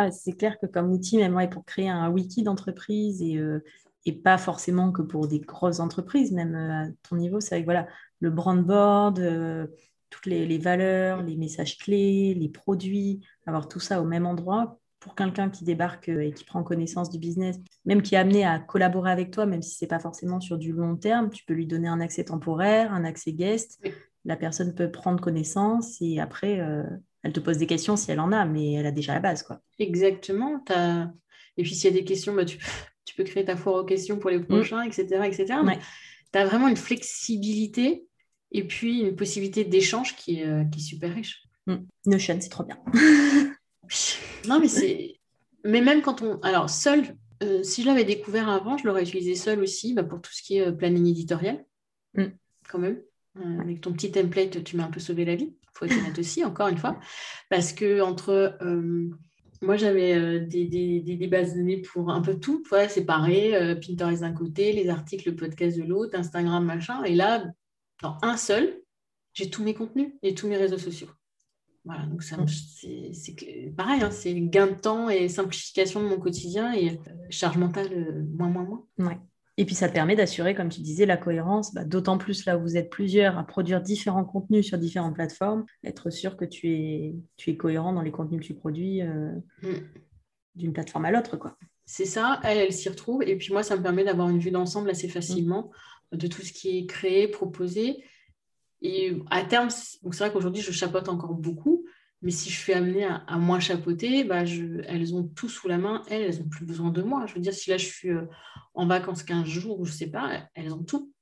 Ah, 0.00 0.12
c'est 0.12 0.34
clair 0.34 0.60
que 0.60 0.66
comme 0.66 0.92
outil, 0.92 1.16
même 1.16 1.50
pour 1.50 1.64
créer 1.64 1.88
un 1.88 2.08
wiki 2.08 2.44
d'entreprise 2.44 3.20
et, 3.20 3.36
euh, 3.36 3.64
et 4.06 4.12
pas 4.12 4.38
forcément 4.38 4.92
que 4.92 5.02
pour 5.02 5.26
des 5.26 5.40
grosses 5.40 5.80
entreprises, 5.80 6.30
même 6.30 6.54
euh, 6.54 6.84
à 6.84 6.86
ton 7.02 7.16
niveau, 7.16 7.40
c'est 7.40 7.56
avec 7.56 7.64
voilà, 7.64 7.88
le 8.20 8.30
brand 8.30 8.64
board, 8.64 9.18
euh, 9.18 9.66
toutes 10.08 10.26
les, 10.26 10.58
valeurs, 10.58 11.24
les 11.24 11.36
messages 11.36 11.78
clés, 11.78 12.32
les 12.34 12.48
produits, 12.48 13.26
avoir 13.44 13.66
tout 13.66 13.80
ça 13.80 14.00
au 14.00 14.04
même 14.04 14.24
endroit 14.24 14.78
pour 15.00 15.16
quelqu'un 15.16 15.50
qui 15.50 15.64
débarque 15.64 16.08
et 16.08 16.32
qui 16.32 16.44
prend 16.44 16.62
connaissance 16.62 17.10
du 17.10 17.18
business, 17.18 17.56
même 17.84 18.00
qui 18.00 18.14
est 18.14 18.18
amené 18.18 18.44
à 18.44 18.60
collaborer 18.60 19.10
avec 19.10 19.32
toi, 19.32 19.46
même 19.46 19.62
si 19.62 19.74
ce 19.74 19.84
n'est 19.84 19.88
pas 19.88 19.98
forcément 19.98 20.38
sur 20.38 20.58
du 20.58 20.72
long 20.72 20.94
terme, 20.94 21.28
tu 21.30 21.44
peux 21.44 21.54
lui 21.54 21.66
donner 21.66 21.88
un 21.88 22.00
accès 22.00 22.22
temporaire, 22.22 22.92
un 22.92 23.02
accès 23.02 23.32
guest. 23.32 23.84
La 24.24 24.36
personne 24.36 24.76
peut 24.76 24.92
prendre 24.92 25.20
connaissance 25.20 26.00
et 26.00 26.20
après, 26.20 26.60
elle 27.28 27.34
te 27.34 27.40
pose 27.40 27.58
des 27.58 27.66
questions 27.66 27.96
si 27.96 28.10
elle 28.10 28.20
en 28.20 28.32
a, 28.32 28.46
mais 28.46 28.72
elle 28.72 28.86
a 28.86 28.90
déjà 28.90 29.12
la 29.12 29.20
base. 29.20 29.42
Quoi. 29.42 29.60
Exactement. 29.78 30.64
As... 30.70 31.10
Et 31.58 31.62
puis 31.62 31.74
s'il 31.74 31.90
y 31.90 31.94
a 31.94 31.98
des 31.98 32.04
questions, 32.04 32.34
bah, 32.34 32.46
tu, 32.46 32.58
tu 33.04 33.14
peux 33.14 33.24
créer 33.24 33.44
ta 33.44 33.54
foire 33.54 33.76
aux 33.76 33.84
questions 33.84 34.18
pour 34.18 34.30
les 34.30 34.38
mm. 34.38 34.46
prochains, 34.46 34.82
etc. 34.82 35.20
etc. 35.24 35.44
Tu 36.32 36.38
as 36.38 36.46
vraiment 36.46 36.68
une 36.68 36.76
flexibilité 36.76 38.06
et 38.50 38.66
puis 38.66 39.00
une 39.00 39.14
possibilité 39.14 39.64
d'échange 39.64 40.16
qui, 40.16 40.40
est, 40.40 40.46
euh, 40.46 40.64
qui 40.64 40.80
est 40.80 40.82
super 40.82 41.14
riche. 41.14 41.42
Mm. 41.66 41.76
Notion, 42.06 42.38
c'est 42.40 42.48
trop 42.48 42.64
bien. 42.64 42.78
non, 44.48 44.58
mais 44.58 44.68
c'est. 44.68 45.20
Mais 45.64 45.82
même 45.82 46.00
quand 46.00 46.22
on. 46.22 46.40
Alors, 46.40 46.70
seul, 46.70 47.14
euh, 47.42 47.62
si 47.62 47.82
je 47.82 47.88
l'avais 47.88 48.04
découvert 48.04 48.48
avant, 48.48 48.78
je 48.78 48.86
l'aurais 48.86 49.02
utilisé 49.02 49.34
seul 49.34 49.60
aussi 49.60 49.92
bah, 49.92 50.02
pour 50.02 50.22
tout 50.22 50.32
ce 50.32 50.42
qui 50.42 50.56
est 50.56 50.66
euh, 50.66 50.72
planning 50.72 51.06
éditorial. 51.06 51.62
Mm. 52.14 52.28
Quand 52.70 52.78
même. 52.78 53.02
Avec 53.60 53.80
ton 53.80 53.92
petit 53.92 54.10
template, 54.10 54.64
tu 54.64 54.76
m'as 54.76 54.84
un 54.84 54.90
peu 54.90 55.00
sauvé 55.00 55.24
la 55.24 55.36
vie. 55.36 55.54
Il 55.54 55.68
faut 55.74 55.84
être 55.84 55.98
honnête 55.98 56.18
aussi, 56.18 56.44
encore 56.44 56.68
une 56.68 56.78
fois. 56.78 56.98
Parce 57.50 57.72
que 57.72 58.00
entre 58.00 58.58
moi, 59.60 59.76
j'avais 59.76 60.14
euh, 60.14 60.46
des, 60.46 61.28
bases 61.30 61.54
de 61.54 61.58
données 61.58 61.82
pour 61.82 62.10
un 62.10 62.20
peu 62.20 62.38
tout, 62.38 62.62
ouais, 62.70 62.88
séparé, 62.88 63.56
euh, 63.56 63.74
Pinterest 63.74 64.22
d'un 64.22 64.32
côté, 64.32 64.72
les 64.72 64.88
articles, 64.88 65.28
le 65.28 65.36
podcast 65.36 65.76
de 65.76 65.82
l'autre, 65.82 66.16
Instagram, 66.16 66.64
machin. 66.64 67.02
Et 67.04 67.14
là, 67.14 67.44
dans 68.02 68.16
un 68.22 68.36
seul, 68.36 68.80
j'ai 69.32 69.50
tous 69.50 69.64
mes 69.64 69.74
contenus 69.74 70.12
et 70.22 70.34
tous 70.34 70.46
mes 70.46 70.56
réseaux 70.56 70.78
sociaux. 70.78 71.08
Voilà, 71.84 72.06
donc 72.06 72.22
c'est 72.22 72.36
pareil, 73.76 74.02
hein, 74.02 74.10
c'est 74.10 74.34
gain 74.34 74.66
de 74.66 74.74
temps 74.74 75.08
et 75.08 75.28
simplification 75.28 76.02
de 76.02 76.08
mon 76.08 76.18
quotidien 76.18 76.72
et 76.72 76.90
euh, 76.90 77.12
charge 77.30 77.56
mentale 77.56 78.26
moins, 78.30 78.48
moins, 78.48 78.64
moins. 78.64 78.86
Ouais. 78.98 79.18
Et 79.58 79.64
puis 79.64 79.74
ça 79.74 79.88
te 79.88 79.92
permet 79.92 80.14
d'assurer, 80.14 80.54
comme 80.54 80.68
tu 80.68 80.82
disais, 80.82 81.04
la 81.04 81.16
cohérence, 81.16 81.74
bah, 81.74 81.84
d'autant 81.84 82.16
plus 82.16 82.46
là 82.46 82.56
où 82.56 82.62
vous 82.62 82.76
êtes 82.76 82.90
plusieurs 82.90 83.36
à 83.36 83.44
produire 83.44 83.82
différents 83.82 84.24
contenus 84.24 84.64
sur 84.64 84.78
différentes 84.78 85.16
plateformes, 85.16 85.66
être 85.82 86.10
sûr 86.10 86.36
que 86.36 86.44
tu 86.44 86.70
es, 86.70 87.16
tu 87.36 87.50
es 87.50 87.56
cohérent 87.56 87.92
dans 87.92 88.02
les 88.02 88.12
contenus 88.12 88.40
que 88.40 88.46
tu 88.46 88.54
produis 88.54 89.02
euh, 89.02 89.32
mm. 89.62 89.74
d'une 90.54 90.72
plateforme 90.72 91.06
à 91.06 91.10
l'autre. 91.10 91.36
quoi. 91.36 91.58
C'est 91.86 92.04
ça, 92.04 92.38
elle, 92.44 92.58
elle 92.58 92.72
s'y 92.72 92.88
retrouve. 92.88 93.24
Et 93.24 93.36
puis 93.36 93.52
moi, 93.52 93.64
ça 93.64 93.76
me 93.76 93.82
permet 93.82 94.04
d'avoir 94.04 94.28
une 94.28 94.38
vue 94.38 94.52
d'ensemble 94.52 94.90
assez 94.90 95.08
facilement 95.08 95.72
de 96.12 96.28
tout 96.28 96.42
ce 96.42 96.52
qui 96.52 96.78
est 96.78 96.86
créé, 96.86 97.26
proposé. 97.26 98.04
Et 98.80 99.18
à 99.28 99.42
terme, 99.42 99.70
c'est 99.70 99.98
vrai 100.18 100.32
qu'aujourd'hui, 100.32 100.62
je 100.62 100.70
chapote 100.70 101.08
encore 101.08 101.34
beaucoup. 101.34 101.84
Mais 102.22 102.32
si 102.32 102.50
je 102.50 102.58
suis 102.58 102.72
amenée 102.72 103.04
à, 103.04 103.38
moins 103.38 103.60
chapeauter, 103.60 104.24
bah 104.24 104.42
elles 104.42 105.14
ont 105.14 105.22
tout 105.22 105.48
sous 105.48 105.68
la 105.68 105.78
main. 105.78 106.02
Elles, 106.08 106.22
elles 106.22 106.40
n'ont 106.40 106.48
plus 106.48 106.64
besoin 106.64 106.90
de 106.90 107.02
moi. 107.02 107.26
Je 107.26 107.34
veux 107.34 107.40
dire, 107.40 107.52
si 107.52 107.70
là, 107.70 107.76
je 107.76 107.86
suis 107.86 108.10
euh, 108.10 108.26
en 108.74 108.86
vacances 108.86 109.22
15 109.22 109.46
jours 109.46 109.78
ou 109.78 109.84
je 109.84 109.92
ne 109.92 109.96
sais 109.96 110.08
pas, 110.08 110.48
elles 110.54 110.74
ont 110.74 110.82
tout. 110.82 111.12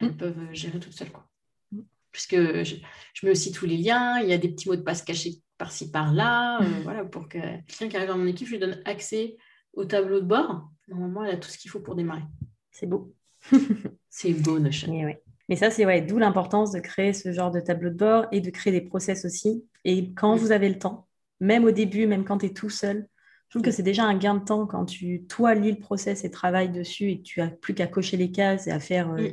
Elles 0.00 0.12
mm. 0.12 0.16
peuvent 0.16 0.52
gérer 0.52 0.80
toutes 0.80 0.94
seules. 0.94 1.12
Quoi. 1.12 1.28
Mm. 1.72 1.80
Puisque 2.10 2.36
je, 2.36 2.76
mets 3.22 3.30
aussi 3.30 3.52
tous 3.52 3.66
les 3.66 3.76
liens. 3.76 4.18
Il 4.20 4.28
y 4.28 4.32
a 4.32 4.38
des 4.38 4.48
petits 4.48 4.68
mots 4.68 4.76
de 4.76 4.82
passe 4.82 5.02
cachés 5.02 5.42
par-ci, 5.58 5.90
par-là. 5.90 6.62
Euh, 6.62 6.64
mm. 6.64 6.82
voilà, 6.84 7.04
pour 7.04 7.28
que 7.28 7.38
quelqu'un 7.38 7.88
qui 7.88 7.96
arrive 7.96 8.08
dans 8.08 8.18
mon 8.18 8.26
équipe, 8.26 8.46
je 8.46 8.52
lui 8.52 8.58
donne 8.58 8.80
accès 8.86 9.36
au 9.74 9.84
tableau 9.84 10.20
de 10.20 10.26
bord. 10.26 10.70
Normalement, 10.88 11.24
elle 11.24 11.34
a 11.34 11.36
tout 11.36 11.50
ce 11.50 11.58
qu'il 11.58 11.70
faut 11.70 11.80
pour 11.80 11.96
démarrer. 11.96 12.24
C'est 12.70 12.86
beau. 12.86 13.14
C'est 14.08 14.32
beau, 14.32 14.58
Notion. 14.58 14.90
Mais, 14.90 15.22
Mais 15.50 15.56
ça, 15.56 15.70
c'est 15.70 15.84
ouais, 15.84 16.00
d'où 16.00 16.16
l'importance 16.16 16.72
de 16.72 16.80
créer 16.80 17.12
ce 17.12 17.32
genre 17.32 17.50
de 17.50 17.60
tableau 17.60 17.90
de 17.90 17.96
bord 17.96 18.26
et 18.32 18.40
de 18.40 18.48
créer 18.50 18.72
des 18.72 18.80
process 18.80 19.26
aussi 19.26 19.62
et 19.86 20.12
quand 20.14 20.34
vous 20.34 20.50
avez 20.50 20.68
le 20.68 20.80
temps, 20.80 21.06
même 21.38 21.64
au 21.64 21.70
début, 21.70 22.08
même 22.08 22.24
quand 22.24 22.38
tu 22.38 22.46
es 22.46 22.52
tout 22.52 22.70
seul, 22.70 23.06
je 23.46 23.50
trouve 23.50 23.62
que 23.62 23.70
c'est 23.70 23.84
déjà 23.84 24.02
un 24.02 24.18
gain 24.18 24.34
de 24.34 24.44
temps 24.44 24.66
quand 24.66 24.84
tu, 24.84 25.22
toi, 25.28 25.54
lis 25.54 25.70
le 25.70 25.78
process 25.78 26.24
et 26.24 26.30
travailles 26.32 26.72
dessus 26.72 27.10
et 27.10 27.18
que 27.18 27.22
tu 27.22 27.40
n'as 27.40 27.50
plus 27.50 27.72
qu'à 27.72 27.86
cocher 27.86 28.16
les 28.16 28.32
cases 28.32 28.66
et 28.66 28.72
à 28.72 28.80
faire 28.80 29.12
euh, 29.12 29.28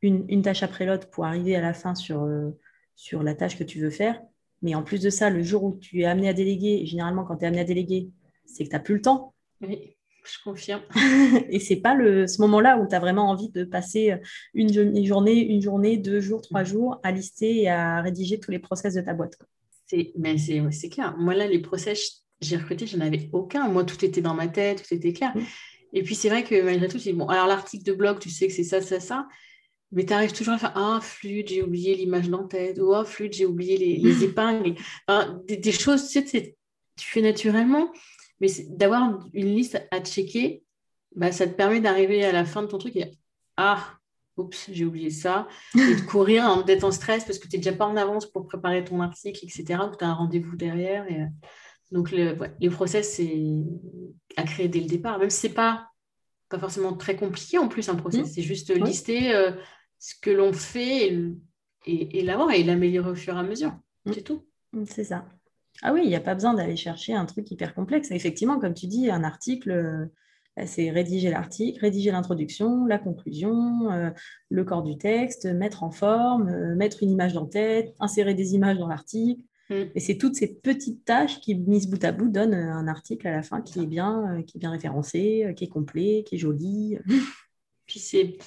une, 0.00 0.40
tâche 0.40 0.62
après 0.62 0.86
l'autre 0.86 1.10
pour 1.10 1.26
arriver 1.26 1.54
à 1.56 1.60
la 1.60 1.74
fin 1.74 1.94
sur, 1.94 2.22
euh, 2.22 2.58
sur 2.96 3.22
la 3.22 3.34
tâche 3.34 3.58
que 3.58 3.64
tu 3.64 3.80
veux 3.80 3.90
faire. 3.90 4.18
Mais 4.62 4.74
en 4.74 4.82
plus 4.82 5.02
de 5.02 5.10
ça, 5.10 5.28
le 5.28 5.42
jour 5.42 5.62
où 5.62 5.76
tu 5.78 6.00
es 6.00 6.06
amené 6.06 6.30
à 6.30 6.32
déléguer, 6.32 6.86
généralement 6.86 7.24
quand 7.24 7.36
tu 7.36 7.44
es 7.44 7.46
amené 7.46 7.60
à 7.60 7.64
déléguer, 7.64 8.08
c'est 8.46 8.64
que 8.64 8.70
tu 8.70 8.76
n'as 8.76 8.80
plus 8.80 8.94
le 8.94 9.02
temps. 9.02 9.34
Oui, 9.60 9.94
je 10.24 10.42
confirme. 10.42 10.80
et 11.50 11.60
c'est 11.60 11.82
pas 11.82 11.94
le, 11.94 12.26
ce 12.26 12.40
moment-là 12.40 12.78
où 12.78 12.88
tu 12.88 12.94
as 12.94 13.00
vraiment 13.00 13.28
envie 13.28 13.50
de 13.50 13.62
passer 13.62 14.14
une, 14.54 14.72
journée, 15.04 15.38
une 15.38 15.60
journée, 15.60 15.98
deux 15.98 16.20
jours, 16.20 16.40
trois 16.40 16.64
jours 16.64 16.98
à 17.02 17.12
lister 17.12 17.64
et 17.64 17.68
à 17.68 18.00
rédiger 18.00 18.40
tous 18.40 18.50
les 18.50 18.58
process 18.58 18.94
de 18.94 19.02
ta 19.02 19.12
boîte. 19.12 19.36
C'est, 19.88 20.12
mais 20.18 20.36
c'est, 20.38 20.88
clair. 20.90 21.16
Moi, 21.16 21.34
là, 21.34 21.46
les 21.46 21.60
process, 21.60 22.24
j'ai 22.40 22.56
recruté, 22.56 22.86
je 22.86 22.96
n'en 22.96 23.06
avais 23.06 23.28
aucun. 23.32 23.68
Moi, 23.68 23.84
tout 23.84 24.04
était 24.04 24.20
dans 24.20 24.34
ma 24.34 24.48
tête, 24.48 24.86
tout 24.86 24.94
était 24.94 25.12
clair. 25.12 25.34
Mm. 25.34 25.42
Et 25.94 26.02
puis, 26.02 26.14
c'est 26.14 26.28
vrai 26.28 26.44
que 26.44 26.60
malgré 26.62 26.88
tout, 26.88 26.98
c'est 26.98 27.14
bon. 27.14 27.26
Alors, 27.26 27.46
l'article 27.46 27.84
de 27.84 27.94
blog, 27.94 28.18
tu 28.18 28.28
sais 28.28 28.46
que 28.46 28.52
c'est 28.52 28.64
ça, 28.64 28.80
ça, 28.82 29.00
ça. 29.00 29.26
Mais 29.90 30.04
tu 30.04 30.12
arrives 30.12 30.32
toujours 30.32 30.54
à 30.54 30.58
faire 30.58 30.72
Ah, 30.74 31.00
flûte, 31.00 31.48
j'ai 31.48 31.62
oublié 31.62 31.94
l'image 31.94 32.28
d'en-tête. 32.28 32.78
Ou 32.78 32.92
Ah, 32.92 33.04
flûte, 33.06 33.32
j'ai 33.32 33.46
oublié 33.46 33.78
les, 33.78 33.96
les 33.96 34.24
épingles. 34.24 34.74
des, 35.46 35.72
choses, 35.72 36.08
tu 36.10 36.26
sais, 36.26 36.56
tu 36.96 37.06
fais 37.08 37.22
naturellement. 37.22 37.90
Mais 38.40 38.48
d'avoir 38.68 39.26
une 39.32 39.54
liste 39.54 39.82
à 39.90 40.00
checker, 40.00 40.62
bah, 41.16 41.32
ça 41.32 41.46
te 41.46 41.54
permet 41.54 41.80
d'arriver 41.80 42.24
à 42.24 42.32
la 42.32 42.44
fin 42.44 42.62
de 42.62 42.66
ton 42.66 42.78
truc 42.78 42.94
et 42.96 43.10
Ah, 43.56 43.97
oups, 44.38 44.70
j'ai 44.70 44.84
oublié 44.84 45.10
ça, 45.10 45.48
et 45.74 45.96
de 45.96 46.00
courir, 46.02 46.64
d'être 46.64 46.84
en 46.84 46.90
stress 46.90 47.24
parce 47.24 47.38
que 47.38 47.48
tu 47.48 47.56
n'es 47.56 47.62
déjà 47.62 47.76
pas 47.76 47.86
en 47.86 47.96
avance 47.96 48.26
pour 48.26 48.46
préparer 48.46 48.84
ton 48.84 49.00
article, 49.00 49.44
etc., 49.44 49.80
ou 49.90 49.96
tu 49.96 50.04
as 50.04 50.08
un 50.08 50.14
rendez-vous 50.14 50.56
derrière. 50.56 51.10
Et, 51.10 51.22
euh, 51.22 51.26
donc, 51.90 52.10
le, 52.10 52.36
les 52.60 52.70
process, 52.70 53.14
c'est 53.14 53.64
à 54.36 54.42
créer 54.42 54.68
dès 54.68 54.80
le 54.80 54.86
départ, 54.86 55.18
même 55.18 55.30
si 55.30 55.40
ce 55.40 55.46
n'est 55.46 55.54
pas, 55.54 55.88
pas 56.48 56.58
forcément 56.58 56.94
très 56.94 57.16
compliqué 57.16 57.58
en 57.58 57.68
plus, 57.68 57.88
un 57.88 57.96
process, 57.96 58.22
mmh. 58.22 58.32
c'est 58.34 58.42
juste 58.42 58.70
lister 58.70 59.34
euh, 59.34 59.52
ce 59.98 60.14
que 60.20 60.30
l'on 60.30 60.52
fait 60.52 61.08
et, 61.08 61.34
et, 61.86 62.18
et 62.18 62.22
l'avoir 62.22 62.50
et 62.50 62.62
l'améliorer 62.62 63.10
au 63.10 63.14
fur 63.14 63.34
et 63.34 63.38
à 63.38 63.42
mesure. 63.42 63.72
Mmh. 64.04 64.12
C'est 64.12 64.22
tout. 64.22 64.46
Mmh, 64.72 64.84
c'est 64.86 65.04
ça. 65.04 65.26
Ah 65.82 65.92
oui, 65.92 66.00
il 66.04 66.08
n'y 66.08 66.16
a 66.16 66.20
pas 66.20 66.34
besoin 66.34 66.54
d'aller 66.54 66.76
chercher 66.76 67.14
un 67.14 67.24
truc 67.24 67.50
hyper 67.50 67.74
complexe. 67.74 68.10
Effectivement, 68.10 68.58
comme 68.58 68.74
tu 68.74 68.86
dis, 68.86 69.10
un 69.10 69.22
article, 69.22 69.70
euh, 69.70 70.06
c'est 70.66 70.90
rédiger 70.90 71.30
l'article, 71.30 71.80
rédiger 71.80 72.10
l'introduction, 72.10 72.86
la 72.86 72.98
conclusion, 72.98 73.90
euh, 73.90 74.10
le 74.50 74.64
corps 74.64 74.82
du 74.82 74.96
texte, 74.96 75.46
mettre 75.46 75.82
en 75.82 75.90
forme, 75.90 76.48
euh, 76.48 76.74
mettre 76.74 77.02
une 77.02 77.10
image 77.10 77.34
dans 77.34 77.46
tête, 77.46 77.94
insérer 78.00 78.34
des 78.34 78.54
images 78.54 78.78
dans 78.78 78.88
l'article. 78.88 79.42
Mm. 79.70 79.74
Et 79.94 80.00
c'est 80.00 80.16
toutes 80.16 80.36
ces 80.36 80.54
petites 80.54 81.04
tâches 81.04 81.40
qui, 81.40 81.54
mises 81.54 81.88
bout 81.88 82.02
à 82.04 82.12
bout, 82.12 82.28
donnent 82.28 82.54
un 82.54 82.88
article 82.88 83.28
à 83.28 83.32
la 83.32 83.42
fin 83.42 83.60
qui 83.60 83.80
est 83.80 83.86
bien, 83.86 84.42
qui 84.46 84.58
est 84.58 84.60
bien 84.60 84.70
référencé, 84.70 85.52
qui 85.56 85.64
est 85.64 85.68
complet, 85.68 86.24
qui 86.26 86.36
est 86.36 86.38
joli. 86.38 86.98
Puis 87.86 88.00
c'est. 88.00 88.38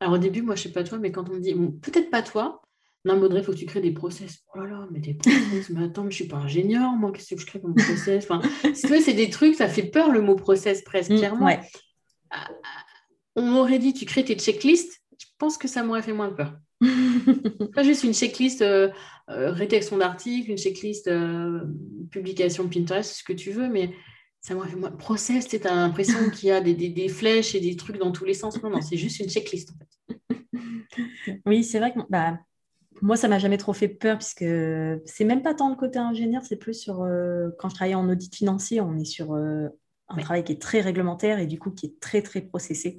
Alors 0.00 0.14
au 0.14 0.18
début, 0.18 0.42
moi 0.42 0.56
je 0.56 0.62
sais 0.62 0.72
pas 0.72 0.84
toi, 0.84 0.98
mais 0.98 1.12
quand 1.12 1.28
on 1.28 1.34
me 1.34 1.40
dit, 1.40 1.54
peut-être 1.54 2.10
pas 2.10 2.22
toi, 2.22 2.62
non, 3.04 3.16
Maudrey, 3.18 3.40
il 3.40 3.44
faut 3.44 3.52
que 3.52 3.56
tu 3.56 3.66
crées 3.66 3.80
des 3.80 3.92
process. 3.92 4.40
Oh 4.54 4.58
là 4.58 4.66
là, 4.66 4.88
mais 4.90 5.00
des 5.00 5.14
process, 5.14 5.70
mais 5.70 5.84
attends, 5.84 6.04
mais 6.04 6.10
je 6.10 6.16
suis 6.16 6.26
pas 6.26 6.36
ingénieur, 6.36 6.90
moi, 6.92 7.12
qu'est-ce 7.12 7.34
que 7.34 7.40
je 7.40 7.46
crée 7.46 7.60
comme 7.60 7.74
process? 7.74 8.24
Enfin, 8.24 8.42
Si 8.74 8.82
tu 8.82 8.88
veux, 8.88 9.00
c'est 9.00 9.14
des 9.14 9.30
trucs, 9.30 9.54
ça 9.54 9.68
fait 9.68 9.84
peur 9.84 10.10
le 10.10 10.20
mot 10.20 10.36
process 10.36 10.82
presque, 10.82 11.10
mm, 11.10 11.16
clairement. 11.18 11.48
Ah, 12.30 12.48
on 13.36 13.42
m'aurait 13.42 13.78
dit, 13.78 13.94
tu 13.94 14.04
crées 14.04 14.24
tes 14.24 14.36
checklists, 14.36 15.00
je 15.18 15.26
pense 15.38 15.56
que 15.56 15.66
ça 15.66 15.82
m'aurait 15.82 16.02
fait 16.02 16.12
moins 16.12 16.30
peur. 16.30 16.54
pas 17.74 17.82
juste 17.82 18.04
une 18.04 18.14
checklist 18.14 18.62
euh, 18.62 18.90
euh, 19.28 19.50
rédaction 19.50 19.98
d'article, 19.98 20.50
une 20.50 20.58
checklist 20.58 21.08
euh, 21.08 21.60
publication 22.10 22.68
Pinterest, 22.68 23.18
ce 23.18 23.24
que 23.24 23.32
tu 23.32 23.50
veux, 23.50 23.68
mais 23.68 23.94
ça 24.40 24.54
m'aurait 24.54 24.68
fait 24.68 24.76
moins. 24.76 24.90
Process, 24.90 25.48
tu 25.48 25.56
as 25.56 25.74
l'impression 25.74 26.30
qu'il 26.30 26.48
y 26.48 26.52
a 26.52 26.60
des, 26.60 26.74
des, 26.74 26.88
des, 26.88 27.08
flèches 27.08 27.54
et 27.54 27.60
des 27.60 27.76
trucs 27.76 27.98
dans 27.98 28.12
tous 28.12 28.24
les 28.24 28.34
sens. 28.34 28.62
Non, 28.62 28.70
non, 28.70 28.80
c'est 28.80 28.96
juste 28.96 29.20
une 29.20 29.28
checklist 29.28 29.70
en 29.70 29.74
fait. 29.78 29.86
Oui, 31.46 31.64
c'est 31.64 31.78
vrai 31.78 31.92
que 31.92 32.00
bah, 32.08 32.38
moi, 33.02 33.16
ça 33.16 33.28
m'a 33.28 33.38
jamais 33.38 33.56
trop 33.56 33.72
fait 33.72 33.88
peur 33.88 34.18
puisque 34.18 34.44
c'est 35.06 35.24
même 35.24 35.42
pas 35.42 35.54
tant 35.54 35.70
le 35.70 35.76
côté 35.76 35.98
ingénieur, 35.98 36.42
c'est 36.44 36.56
plus 36.56 36.74
sur 36.74 37.02
euh, 37.02 37.50
quand 37.58 37.68
je 37.68 37.74
travaillais 37.74 37.94
en 37.94 38.08
audit 38.08 38.34
financier, 38.34 38.80
on 38.80 38.98
est 38.98 39.04
sur 39.04 39.34
euh, 39.34 39.68
un 40.08 40.16
travail 40.18 40.44
qui 40.44 40.52
est 40.52 40.60
très 40.60 40.80
réglementaire 40.80 41.38
et 41.38 41.46
du 41.46 41.58
coup 41.58 41.70
qui 41.70 41.86
est 41.86 42.00
très 42.00 42.22
très 42.22 42.40
processé. 42.40 42.98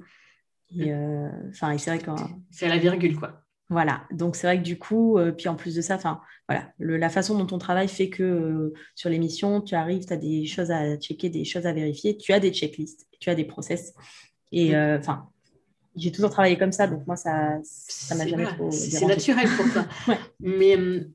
Et, 0.74 0.92
euh, 0.92 1.28
enfin, 1.50 1.76
c'est 1.76 1.90
vrai 1.90 1.98
que 1.98 2.10
c'est 2.50 2.66
à 2.66 2.70
la 2.70 2.78
virgule 2.78 3.18
quoi. 3.18 3.42
Voilà, 3.68 4.02
donc 4.10 4.36
c'est 4.36 4.46
vrai 4.46 4.58
que 4.58 4.64
du 4.64 4.78
coup, 4.78 5.18
puis 5.38 5.48
en 5.48 5.54
plus 5.54 5.74
de 5.74 5.80
ça, 5.80 5.94
enfin 5.94 6.20
voilà, 6.46 6.72
la 6.78 7.08
façon 7.08 7.42
dont 7.42 7.54
on 7.54 7.58
travaille 7.58 7.88
fait 7.88 8.10
que 8.10 8.70
sur 8.94 9.08
l'émission, 9.08 9.62
tu 9.62 9.74
arrives, 9.74 10.04
tu 10.04 10.12
as 10.12 10.18
des 10.18 10.44
choses 10.44 10.70
à 10.70 10.96
checker, 10.98 11.30
des 11.30 11.44
choses 11.44 11.64
à 11.64 11.72
vérifier, 11.72 12.18
tu 12.18 12.34
as 12.34 12.40
des 12.40 12.52
checklists, 12.52 13.06
tu 13.18 13.30
as 13.30 13.34
des 13.34 13.44
process. 13.44 13.94
Et 14.50 14.76
enfin, 14.76 15.31
j'ai 15.96 16.12
toujours 16.12 16.30
travaillé 16.30 16.56
comme 16.56 16.72
ça, 16.72 16.86
donc 16.86 17.06
moi, 17.06 17.16
ça 17.16 17.58
ça 17.62 18.14
m'a 18.14 18.26
jamais 18.26 18.46
trop. 18.46 18.70
C'est 18.70 19.04
naturel 19.04 19.48
pour 19.56 19.70
toi. 19.72 19.86
Mais 20.40 20.76
euh, 20.76 21.10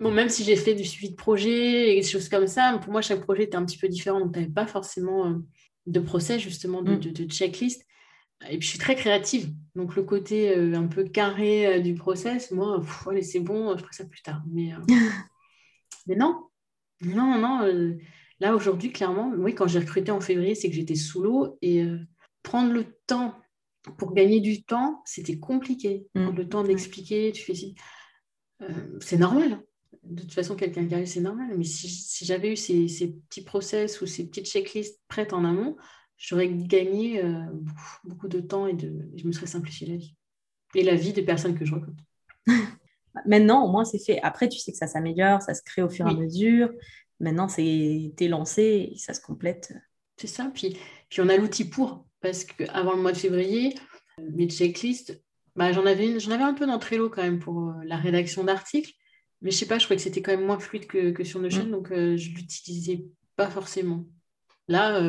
bon, 0.00 0.10
même 0.10 0.28
si 0.28 0.44
j'ai 0.44 0.56
fait 0.56 0.74
du 0.74 0.84
suivi 0.84 1.10
de 1.10 1.16
projet 1.16 1.96
et 1.96 2.00
des 2.00 2.06
choses 2.06 2.28
comme 2.28 2.46
ça, 2.46 2.78
pour 2.82 2.92
moi, 2.92 3.00
chaque 3.00 3.22
projet 3.22 3.44
était 3.44 3.56
un 3.56 3.64
petit 3.64 3.78
peu 3.78 3.88
différent. 3.88 4.20
Donc, 4.20 4.34
tu 4.34 4.40
n'avais 4.40 4.52
pas 4.52 4.66
forcément 4.66 5.28
euh, 5.28 5.38
de 5.86 6.00
procès, 6.00 6.38
justement, 6.38 6.82
de, 6.82 6.94
mm. 6.94 7.12
de, 7.12 7.24
checklist. 7.24 7.86
Et 8.50 8.58
puis, 8.58 8.62
je 8.62 8.68
suis 8.68 8.78
très 8.78 8.96
créative. 8.96 9.52
Donc, 9.74 9.96
le 9.96 10.02
côté 10.02 10.56
euh, 10.56 10.74
un 10.74 10.86
peu 10.86 11.04
carré 11.04 11.80
du 11.80 11.94
process, 11.94 12.50
moi, 12.50 12.82
allez, 13.08 13.22
c'est 13.22 13.40
bon, 13.40 13.76
je 13.76 13.82
ferai 13.82 13.92
ça 13.92 14.04
plus 14.04 14.22
tard. 14.22 14.42
Mais, 14.50 14.72
mais 16.06 16.16
non, 16.16 16.48
non, 17.00 17.38
non. 17.38 17.96
là, 18.40 18.54
aujourd'hui, 18.54 18.92
clairement, 18.92 19.32
oui, 19.38 19.54
quand 19.54 19.68
j'ai 19.68 19.78
recruté 19.78 20.12
en 20.12 20.20
février, 20.20 20.54
c'est 20.54 20.68
que 20.68 20.74
j'étais 20.76 20.96
sous 20.96 21.22
l'eau. 21.22 21.56
Et 21.62 21.86
prendre 22.42 22.72
le 22.72 22.84
temps 23.06 23.34
pour 23.98 24.14
gagner 24.14 24.40
du 24.40 24.62
temps, 24.62 25.02
c'était 25.04 25.38
compliqué. 25.38 26.06
Mm. 26.14 26.30
le 26.30 26.48
temps 26.48 26.62
d'expliquer, 26.62 27.32
tu 27.32 27.42
fais 27.42 27.54
si. 27.54 27.74
Euh, 28.62 28.98
c'est 29.00 29.18
normal. 29.18 29.62
De 30.04 30.22
toute 30.22 30.32
façon, 30.32 30.56
quelqu'un 30.56 30.86
qui 30.86 30.94
arrive, 30.94 31.06
c'est 31.06 31.20
normal. 31.20 31.54
Mais 31.56 31.64
si, 31.64 32.24
j'avais 32.24 32.52
eu 32.52 32.56
ces, 32.56 32.86
petits 33.28 33.42
process 33.42 34.00
ou 34.00 34.06
ces 34.06 34.28
petites 34.28 34.46
checklists 34.46 35.00
prêtes 35.08 35.32
en 35.32 35.44
amont, 35.44 35.76
j'aurais 36.16 36.48
gagné 36.48 37.22
euh, 37.24 37.44
beaucoup, 38.04 38.28
de 38.28 38.40
temps 38.40 38.66
et, 38.66 38.74
de, 38.74 39.08
je 39.16 39.26
me 39.26 39.32
serais 39.32 39.46
simplifié 39.46 39.86
la 39.88 39.96
vie. 39.96 40.16
Et 40.74 40.82
la 40.82 40.94
vie 40.94 41.12
des 41.12 41.22
personnes 41.22 41.58
que 41.58 41.64
je 41.64 41.74
recrute. 41.74 41.98
Maintenant, 43.26 43.64
au 43.66 43.70
moins, 43.70 43.84
c'est 43.84 43.98
fait. 43.98 44.20
Après, 44.22 44.48
tu 44.48 44.58
sais 44.58 44.72
que 44.72 44.78
ça 44.78 44.86
s'améliore, 44.86 45.42
ça 45.42 45.54
se 45.54 45.62
crée 45.62 45.82
au 45.82 45.90
fur 45.90 46.06
et 46.06 46.10
à 46.10 46.14
mesure. 46.14 46.70
Maintenant, 47.20 47.48
c'est 47.48 48.12
lancé 48.22 48.90
et 48.92 48.96
ça 48.96 49.12
se 49.12 49.20
complète. 49.20 49.74
C'est 50.16 50.28
ça. 50.28 50.50
Puis, 50.54 50.78
puis 51.08 51.20
on 51.20 51.28
a 51.28 51.36
l'outil 51.36 51.68
pour 51.68 52.06
parce 52.22 52.44
qu'avant 52.44 52.94
le 52.94 53.02
mois 53.02 53.12
de 53.12 53.18
février, 53.18 53.74
euh, 54.18 54.28
mes 54.32 54.48
checklists, 54.48 55.22
bah, 55.56 55.72
j'en 55.72 55.84
avais, 55.84 56.18
j'en 56.20 56.30
avais 56.30 56.44
un 56.44 56.54
peu 56.54 56.66
dans 56.66 56.78
Trello 56.78 57.10
quand 57.10 57.22
même 57.22 57.40
pour 57.40 57.68
euh, 57.68 57.72
la 57.84 57.96
rédaction 57.96 58.44
d'articles, 58.44 58.92
mais 59.42 59.50
je 59.50 59.56
sais 59.56 59.66
pas, 59.66 59.78
je 59.78 59.84
crois 59.84 59.96
que 59.96 60.02
c'était 60.02 60.22
quand 60.22 60.30
même 60.30 60.46
moins 60.46 60.58
fluide 60.58 60.86
que, 60.86 61.24
sur 61.24 61.40
Notion, 61.40 61.66
mm. 61.66 61.70
donc 61.70 61.90
euh, 61.90 62.16
je 62.16 62.30
ne 62.30 62.36
l'utilisais 62.36 63.04
pas 63.36 63.50
forcément. 63.50 64.06
Là, 64.68 65.00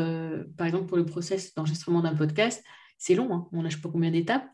par 0.57 0.65
exemple, 0.65 0.87
pour 0.87 0.97
le 0.97 1.05
process 1.05 1.53
d'enregistrement 1.53 2.01
d'un 2.01 2.15
podcast, 2.15 2.63
c'est 2.97 3.13
long, 3.13 3.31
hein. 3.33 3.47
on 3.53 3.61
n'a 3.61 3.69
je 3.69 3.75
sais 3.75 3.81
pas 3.81 3.89
combien 3.89 4.09
d'étapes. 4.09 4.47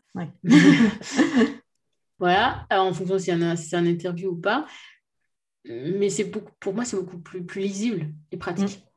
voilà, 2.18 2.66
en 2.70 2.92
fonction 2.92 3.18
si 3.18 3.32
c'est 3.56 3.76
un 3.76 3.86
interview 3.86 4.30
ou 4.30 4.36
pas. 4.36 4.66
Mais 5.64 6.10
c'est 6.10 6.24
beaucoup, 6.24 6.52
pour 6.60 6.74
moi, 6.74 6.84
c'est 6.84 6.96
beaucoup 6.96 7.18
plus, 7.18 7.44
plus 7.44 7.62
lisible 7.62 8.12
et 8.30 8.36
pratique. 8.36 8.78
Mm. 8.78 8.89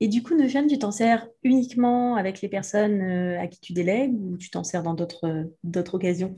Et 0.00 0.08
du 0.08 0.22
coup, 0.22 0.36
Notion, 0.36 0.66
tu 0.66 0.78
t'en 0.78 0.92
sers 0.92 1.26
uniquement 1.42 2.16
avec 2.16 2.40
les 2.40 2.48
personnes 2.48 3.00
euh, 3.02 3.40
à 3.40 3.48
qui 3.48 3.60
tu 3.60 3.72
délègues 3.72 4.14
ou 4.14 4.36
tu 4.36 4.50
t'en 4.50 4.62
sers 4.62 4.82
dans 4.82 4.94
d'autres 4.94 5.94
occasions? 5.94 6.34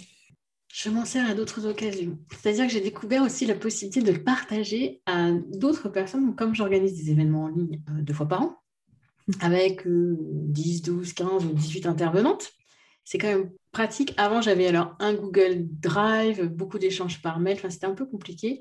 Je 0.72 0.88
m'en 0.88 1.04
sers 1.04 1.28
à 1.28 1.34
d'autres 1.34 1.66
occasions. 1.66 2.18
C'est-à-dire 2.30 2.66
que 2.66 2.72
j'ai 2.72 2.80
découvert 2.80 3.22
aussi 3.22 3.44
la 3.44 3.54
possibilité 3.54 4.00
de 4.00 4.12
le 4.12 4.22
partager 4.22 5.02
à 5.04 5.32
d'autres 5.32 5.88
personnes, 5.88 6.34
comme 6.36 6.54
j'organise 6.54 6.96
des 6.96 7.10
événements 7.10 7.44
en 7.44 7.48
ligne 7.48 7.82
euh, 7.90 8.02
deux 8.02 8.14
fois 8.14 8.28
par 8.28 8.42
an, 8.42 8.56
avec 9.40 9.82
10, 9.86 10.82
12, 10.82 11.12
15 11.12 11.44
ou 11.44 11.52
18 11.52 11.86
intervenantes. 11.86 12.52
C'est 13.10 13.18
quand 13.18 13.26
même 13.26 13.50
pratique. 13.72 14.14
Avant, 14.18 14.40
j'avais 14.40 14.68
alors 14.68 14.94
un 15.00 15.14
Google 15.14 15.66
Drive, 15.68 16.44
beaucoup 16.46 16.78
d'échanges 16.78 17.20
par 17.20 17.40
mail, 17.40 17.58
c'était 17.68 17.86
un 17.86 17.94
peu 17.96 18.06
compliqué. 18.06 18.60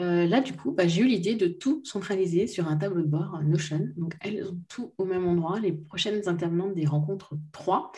Euh, 0.00 0.26
là, 0.26 0.40
du 0.40 0.54
coup, 0.54 0.72
bah, 0.72 0.88
j'ai 0.88 1.02
eu 1.02 1.06
l'idée 1.06 1.36
de 1.36 1.46
tout 1.46 1.84
centraliser 1.84 2.48
sur 2.48 2.66
un 2.66 2.76
tableau 2.76 3.02
de 3.02 3.06
bord 3.06 3.40
Notion. 3.44 3.86
Donc, 3.96 4.16
elles 4.22 4.44
ont 4.44 4.58
tout 4.68 4.92
au 4.98 5.04
même 5.04 5.24
endroit. 5.24 5.60
Les 5.60 5.70
prochaines 5.70 6.28
intervenantes 6.28 6.74
des 6.74 6.84
rencontres 6.84 7.34
3, 7.52 7.92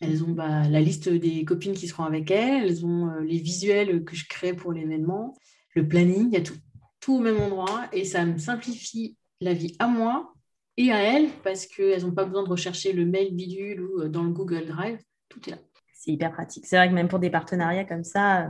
elles 0.00 0.24
ont 0.24 0.30
bah, 0.30 0.66
la 0.70 0.80
liste 0.80 1.10
des 1.10 1.44
copines 1.44 1.74
qui 1.74 1.86
seront 1.86 2.04
avec 2.04 2.30
elles, 2.30 2.64
elles 2.64 2.86
ont 2.86 3.10
euh, 3.10 3.20
les 3.20 3.38
visuels 3.38 4.04
que 4.04 4.16
je 4.16 4.26
crée 4.26 4.54
pour 4.54 4.72
l'événement, 4.72 5.36
le 5.74 5.86
planning, 5.86 6.28
il 6.28 6.32
y 6.32 6.38
a 6.38 6.42
tout, 6.42 6.56
tout 6.98 7.16
au 7.16 7.20
même 7.20 7.38
endroit. 7.42 7.88
Et 7.92 8.06
ça 8.06 8.24
me 8.24 8.38
simplifie 8.38 9.18
la 9.42 9.52
vie 9.52 9.76
à 9.80 9.86
moi 9.86 10.32
et 10.78 10.92
à 10.92 11.02
elles 11.02 11.28
parce 11.44 11.66
qu'elles 11.66 12.06
n'ont 12.06 12.14
pas 12.14 12.24
besoin 12.24 12.42
de 12.42 12.48
rechercher 12.48 12.94
le 12.94 13.04
mail 13.04 13.34
bidule 13.34 13.82
ou 13.82 14.00
euh, 14.00 14.08
dans 14.08 14.22
le 14.22 14.30
Google 14.30 14.64
Drive. 14.64 14.98
Tout 15.28 15.40
est 15.48 15.52
là 15.52 15.58
c'est 16.06 16.12
hyper 16.12 16.32
pratique. 16.32 16.66
C'est 16.66 16.76
vrai 16.76 16.88
que 16.88 16.94
même 16.94 17.08
pour 17.08 17.18
des 17.18 17.30
partenariats 17.30 17.84
comme 17.84 18.04
ça, 18.04 18.42
euh, 18.42 18.48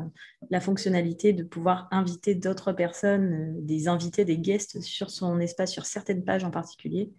la 0.50 0.60
fonctionnalité 0.60 1.32
de 1.32 1.42
pouvoir 1.42 1.88
inviter 1.90 2.34
d'autres 2.34 2.72
personnes, 2.72 3.32
euh, 3.32 3.60
des 3.62 3.88
invités, 3.88 4.24
des 4.24 4.36
guests 4.36 4.80
sur 4.82 5.10
son 5.10 5.40
espace, 5.40 5.72
sur 5.72 5.86
certaines 5.86 6.22
pages 6.22 6.44
en 6.44 6.50
particulier, 6.50 7.12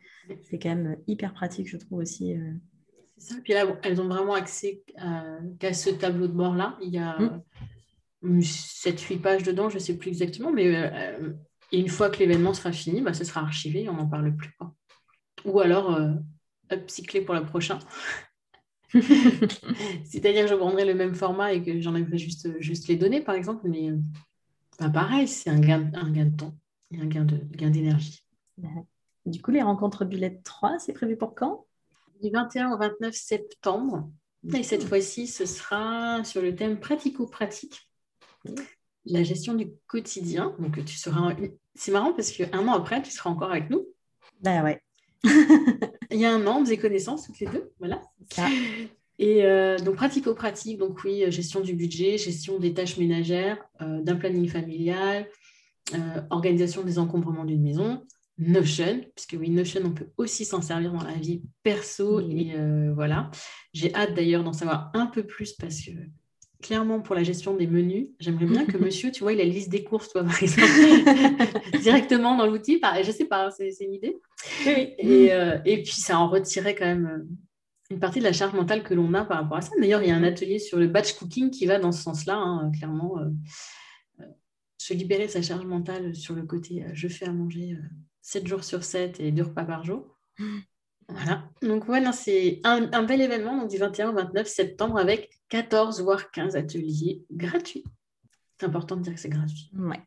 c'est 0.43 0.60
quand 0.60 0.70
même 0.70 0.98
hyper 1.08 1.34
pratique, 1.34 1.67
je 1.67 1.78
trouve 1.78 2.00
aussi. 2.00 2.36
Euh. 2.36 2.54
C'est 3.17 3.34
ça. 3.34 3.39
Puis 3.43 3.54
là, 3.54 3.65
elles 3.82 4.00
ont 4.00 4.08
vraiment 4.08 4.36
accès 4.36 4.84
qu'à 5.60 5.74
ce 5.74 5.89
tableau 5.89 6.28
de 6.28 6.34
bord-là. 6.34 6.78
Il 6.84 6.93
y 6.93 7.00
a 7.00 7.17
7-8 8.24 9.15
mmh. 9.15 9.22
pages 9.22 9.43
dedans, 9.43 9.70
je 9.70 9.76
ne 9.76 9.80
sais 9.80 9.98
plus 9.98 10.10
exactement, 10.10 10.52
mais 10.52 10.91
une 11.72 11.88
fois 11.88 12.12
que 12.12 12.20
l'événement 12.20 12.54
sera 12.54 12.72
fini, 12.72 13.02
bah, 13.02 13.15
ce 13.15 13.24
sera 13.24 13.41
archivé, 13.41 13.89
on 13.89 13.93
n'en 13.93 14.08
parle 14.08 14.36
plus. 14.36 14.56
Ou 15.46 15.60
alors, 15.62 16.00
upcyclé 16.72 17.22
pour 17.22 17.34
le 17.34 17.43
prochain. 17.43 17.80
C'est-à-dire 20.06 20.43
que 20.43 20.50
je 20.50 20.56
prendrais 20.56 20.86
le 20.86 20.93
même 20.93 21.13
format 21.13 21.54
et 21.54 21.62
que 21.62 21.82
j'enlèverais 21.82 22.17
juste, 22.17 22.60
juste 22.60 22.88
les 22.88 22.95
données, 22.95 23.21
par 23.21 23.36
exemple, 23.36 23.67
mais 23.67 23.91
bah, 24.80 24.89
pareil, 24.89 25.28
c'est 25.28 25.50
un 25.50 25.60
gain, 25.60 25.91
un 25.93 26.12
gain 26.12 26.26
de 26.26 26.36
temps 26.36 26.56
et 26.91 27.00
un 27.00 27.06
gain, 27.06 27.26
de, 27.26 27.38
gain 27.52 27.69
d'énergie. 27.69 28.23
Du 29.26 29.41
coup, 29.41 29.52
les 29.52 29.62
rencontres 29.62 30.06
Bullet 30.06 30.39
3, 30.43 30.80
c'est 30.80 30.93
prévu 30.93 31.17
pour 31.17 31.36
quand? 31.36 31.65
Du 32.21 32.30
21 32.30 32.71
au 32.71 32.78
29 32.78 33.13
septembre. 33.13 34.10
Et 34.54 34.63
cette 34.63 34.84
fois-ci, 34.86 35.28
ce 35.28 35.45
sera 35.45 36.23
sur 36.23 36.41
le 36.41 36.56
thème 36.56 36.80
pratico-pratique, 36.80 37.91
la 39.06 39.23
gestion 39.23 39.54
du 39.54 39.67
quotidien. 39.88 40.56
Donc, 40.60 40.84
tu 40.86 40.95
seras. 40.95 41.36
C'est 41.76 41.91
marrant 41.91 42.13
parce 42.13 42.32
qu'un 42.32 42.67
an 42.67 42.73
après, 42.73 43.02
tu 43.02 43.12
seras 43.12 43.30
encore 43.30 43.52
avec 43.52 43.69
nous. 43.69 43.86
Ben 44.41 44.63
ouais. 44.63 44.82
Il 46.12 46.19
y 46.19 46.25
a 46.25 46.34
un 46.34 46.45
an, 46.47 46.60
on 46.62 46.65
faisait 46.65 46.77
connaissance 46.77 47.25
toutes 47.25 47.39
les 47.39 47.47
deux. 47.47 47.71
Voilà. 47.80 48.01
Et 49.19 49.43
donc 49.84 49.95
pratico-pratique, 49.95 50.77
donc 50.77 51.03
oui, 51.03 51.23
gestion 51.32 51.62
du 51.62 51.73
budget, 51.73 52.17
gestion 52.17 52.60
des 52.60 52.73
tâches 52.73 52.97
ménagères, 52.97 53.58
d'un 53.80 54.15
planning 54.15 54.47
familial, 54.47 55.27
organisation 56.30 56.84
des 56.84 56.99
encombrements 56.99 57.45
d'une 57.45 57.63
maison, 57.63 58.03
Notion, 58.39 59.01
puisque 59.15 59.36
oui, 59.39 59.49
Notion, 59.49 59.82
on 59.84 59.91
peut 59.91 60.12
aussi 60.17 60.45
s'en 60.45 60.62
servir 60.62 60.93
dans 60.93 61.03
la 61.03 61.15
vie 61.15 61.41
perso. 61.63 62.19
Et 62.19 62.53
voilà. 62.93 63.32
J'ai 63.73 63.93
hâte 63.95 64.13
d'ailleurs 64.13 64.43
d'en 64.43 64.53
savoir 64.53 64.91
un 64.93 65.08
peu 65.08 65.23
plus 65.23 65.53
parce 65.53 65.82
que 65.82 65.91
clairement 66.62 67.02
pour 67.02 67.15
la 67.15 67.24
gestion 67.24 67.56
des 67.56 67.67
menus, 67.67 68.08
j'aimerais 68.20 68.46
bien 68.46 68.65
que 68.65 68.78
monsieur, 68.84 69.12
tu 69.12 69.24
vois, 69.24 69.34
il 69.34 69.41
a 69.41 69.43
la 69.43 69.50
liste 69.50 69.70
des 69.70 69.84
courses, 69.84 70.10
toi, 70.10 70.24
par 70.24 70.41
exemple, 70.41 70.67
directement 71.82 72.36
dans 72.36 72.48
l'outil. 72.48 72.82
Je 73.04 73.12
sais 73.12 73.26
pas, 73.26 73.52
c'est 73.52 73.72
une 73.82 73.93
idée. 73.93 74.17
Et, 74.65 75.32
euh, 75.32 75.60
et, 75.65 75.84
puis, 75.84 75.93
ça 75.93 76.20
en 76.20 76.30
retirait 76.30 76.76
quand 76.76 76.86
même 76.86 77.06
euh, 77.06 77.36
une 77.89 78.00
partie 78.00 78.20
de 78.20 78.24
la 78.24 78.34
charge 78.34 78.54
mentale 78.54 78.84
que 78.84 78.93
l'on 78.93 79.13
a 79.13 79.24
par 79.24 79.41
rapport 79.41 79.58
à 79.58 79.62
ça. 79.62 79.72
D'ailleurs, 79.80 80.02
il 80.02 80.10
y 80.10 80.12
a 80.12 80.15
un 80.15 80.24
atelier 80.24 80.60
sur 80.60 80.78
le 80.78 80.88
batch 80.88 81.13
cooking 81.13 81.52
qui 81.52 81.65
va 81.65 81.80
dans 81.80 81.91
ce 81.91 82.04
sens-là, 82.04 82.36
hein, 82.36 82.72
clairement. 82.78 83.20
Euh, 83.20 83.30
se 84.80 84.93
libérer 84.93 85.26
de 85.26 85.32
sa 85.32 85.41
charge 85.41 85.65
mentale 85.65 86.15
sur 86.15 86.34
le 86.34 86.43
côté 86.43 86.86
je 86.93 87.08
fais 87.10 87.26
à 87.26 87.34
manger 87.34 87.76
7 88.22 88.48
jours 88.48 88.63
sur 88.63 88.86
7 88.86 89.20
et 89.20 89.32
2 89.32 89.43
repas 89.43 89.65
par 89.65 89.84
jour. 89.84 90.17
Voilà. 91.10 91.43
Donc, 91.62 91.86
voilà, 91.86 92.12
c'est 92.12 92.60
un, 92.63 92.91
un, 92.91 93.04
bel 93.04 93.22
événement 93.22 93.58
donc, 93.58 93.70
du 93.70 93.78
21 93.78 94.10
au 94.10 94.13
29 94.13 94.48
septembre 94.48 94.98
avec 94.98 95.30
14 95.50 96.02
voire 96.02 96.32
15 96.32 96.56
ateliers 96.56 97.24
gratuits. 97.32 97.84
C'est 98.60 98.65
important 98.65 98.98
de 98.98 99.02
dire 99.02 99.13
que 99.13 99.20
c'est 99.20 99.30
gratuit. 99.30 99.72
Ouais. 99.78 100.02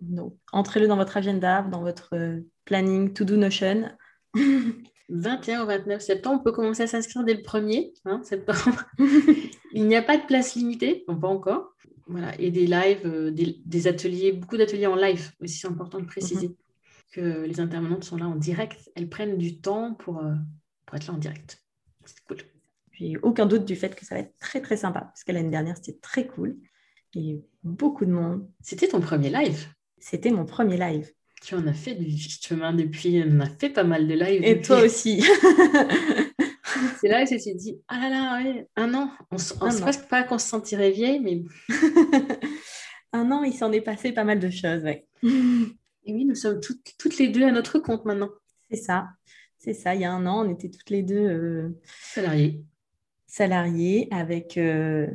Donc, 0.00 0.34
entrez-le 0.52 0.86
dans 0.88 0.96
votre 0.96 1.16
agenda, 1.16 1.62
dans 1.62 1.82
votre 1.82 2.14
euh, 2.14 2.40
planning 2.64 3.12
To 3.12 3.24
Do 3.24 3.36
Notion. 3.36 3.90
21 5.08 5.62
au 5.62 5.66
29 5.66 6.02
septembre, 6.02 6.40
on 6.40 6.44
peut 6.44 6.52
commencer 6.52 6.82
à 6.82 6.86
s'inscrire 6.88 7.22
dès 7.22 7.34
le 7.34 7.42
1er 7.42 7.92
hein, 8.06 8.20
septembre. 8.24 8.84
Il 9.72 9.86
n'y 9.86 9.94
a 9.94 10.02
pas 10.02 10.16
de 10.16 10.26
place 10.26 10.56
limitée, 10.56 11.04
bon, 11.06 11.16
pas 11.16 11.28
encore. 11.28 11.74
Voilà. 12.08 12.32
Et 12.40 12.50
des 12.50 12.66
lives, 12.66 13.02
euh, 13.04 13.30
des, 13.30 13.86
ateliers, 13.86 14.32
beaucoup 14.32 14.56
d'ateliers 14.56 14.86
en 14.86 14.96
live 14.96 15.30
aussi, 15.40 15.58
c'est 15.58 15.68
important 15.68 16.00
de 16.00 16.06
préciser. 16.06 16.48
Mhm 16.48 16.56
que 17.12 17.44
les 17.44 17.60
intervenantes 17.60 18.04
sont 18.04 18.16
là 18.16 18.26
en 18.26 18.36
direct. 18.36 18.90
Elles 18.94 19.08
prennent 19.08 19.38
du 19.38 19.60
temps 19.60 19.94
pour, 19.94 20.24
euh, 20.24 20.34
pour 20.84 20.96
être 20.96 21.06
là 21.06 21.14
en 21.14 21.18
direct. 21.18 21.62
C'est 22.04 22.24
cool. 22.26 22.38
J'ai 22.92 23.16
aucun 23.22 23.46
doute 23.46 23.64
du 23.64 23.76
fait 23.76 23.94
que 23.94 24.06
ça 24.06 24.14
va 24.14 24.22
être 24.22 24.36
très 24.38 24.60
très 24.60 24.76
sympa 24.76 25.00
parce 25.00 25.24
que 25.24 25.32
l'année 25.32 25.50
dernière 25.50 25.76
c'était 25.76 25.98
très 26.00 26.26
cool. 26.26 26.56
Il 27.14 27.22
y 27.22 27.30
a 27.30 27.34
eu 27.34 27.40
beaucoup 27.62 28.04
de 28.04 28.10
monde. 28.10 28.48
C'était 28.60 28.88
ton 28.88 29.00
premier 29.00 29.30
live? 29.30 29.66
C'était 29.98 30.30
mon 30.30 30.44
premier 30.44 30.76
live. 30.76 31.10
Tu 31.42 31.54
en 31.54 31.66
as 31.66 31.74
fait 31.74 31.94
du 31.94 32.16
chemin 32.18 32.72
depuis, 32.72 33.22
on 33.26 33.40
a 33.40 33.48
fait 33.48 33.70
pas 33.70 33.84
mal 33.84 34.08
de 34.08 34.14
lives. 34.14 34.42
Et 34.44 34.60
toi 34.60 34.80
aussi. 34.82 35.22
c'est 37.00 37.08
là 37.08 37.22
que 37.22 37.30
je 37.30 37.34
me 37.34 37.38
suis 37.38 37.54
dit, 37.54 37.80
ah 37.88 37.98
là 38.00 38.10
là, 38.10 38.42
ouais, 38.42 38.68
un 38.76 38.94
an. 38.94 39.10
On 39.30 39.36
ne 39.36 39.70
sait 39.70 39.80
presque 39.80 40.08
pas 40.08 40.22
qu'on 40.22 40.38
se 40.38 40.48
sentirait 40.48 40.90
vieille, 40.90 41.20
mais. 41.20 41.42
un 43.12 43.30
an, 43.30 43.42
il 43.42 43.54
s'en 43.54 43.72
est 43.72 43.80
passé 43.80 44.12
pas 44.12 44.24
mal 44.24 44.40
de 44.40 44.50
choses, 44.50 44.82
ouais. 44.82 45.06
Et 46.06 46.14
oui, 46.14 46.24
nous 46.24 46.36
sommes 46.36 46.60
toutes, 46.60 47.18
les 47.18 47.28
deux 47.28 47.42
à 47.42 47.50
notre 47.50 47.80
compte 47.80 48.04
maintenant. 48.04 48.30
C'est 48.70 48.76
ça. 48.76 49.08
C'est 49.58 49.74
ça. 49.74 49.96
Il 49.96 50.00
y 50.00 50.04
a 50.04 50.12
un 50.12 50.24
an, 50.26 50.46
on 50.46 50.50
était 50.50 50.70
toutes 50.70 50.90
les 50.90 51.02
deux 51.02 51.26
euh, 51.26 51.80
salariées. 52.00 52.62
Salariées 53.26 54.06
avec 54.12 54.56
euh, 54.56 55.08